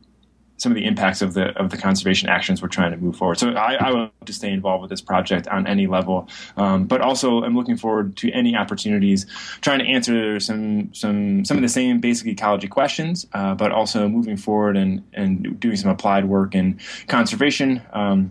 some 0.58 0.72
of 0.72 0.76
the 0.76 0.84
impacts 0.84 1.22
of 1.22 1.34
the 1.34 1.46
of 1.59 1.70
the 1.70 1.76
conservation 1.76 2.28
actions 2.28 2.61
we're 2.61 2.68
trying 2.68 2.90
to 2.90 2.98
move 2.98 3.16
forward. 3.16 3.38
So 3.38 3.50
I, 3.52 3.74
I 3.74 3.92
would 3.92 4.11
to 4.26 4.32
stay 4.32 4.50
involved 4.50 4.82
with 4.82 4.90
this 4.90 5.00
project 5.00 5.48
on 5.48 5.66
any 5.66 5.86
level, 5.86 6.28
um, 6.56 6.84
but 6.84 7.00
also 7.00 7.42
I'm 7.42 7.56
looking 7.56 7.76
forward 7.76 8.16
to 8.18 8.30
any 8.32 8.54
opportunities 8.54 9.26
trying 9.61 9.78
to 9.78 9.86
answer 9.86 10.38
some 10.40 10.92
some 10.92 11.44
some 11.44 11.56
of 11.56 11.62
the 11.62 11.68
same 11.68 12.00
basic 12.00 12.26
ecology 12.26 12.68
questions, 12.68 13.26
uh, 13.32 13.54
but 13.54 13.72
also 13.72 14.09
moving 14.09 14.36
forward 14.36 14.76
and 14.76 15.02
and 15.14 15.59
doing 15.59 15.76
some 15.76 15.90
applied 15.90 16.26
work 16.26 16.54
in 16.54 16.78
conservation. 17.06 17.80
Um, 17.92 18.30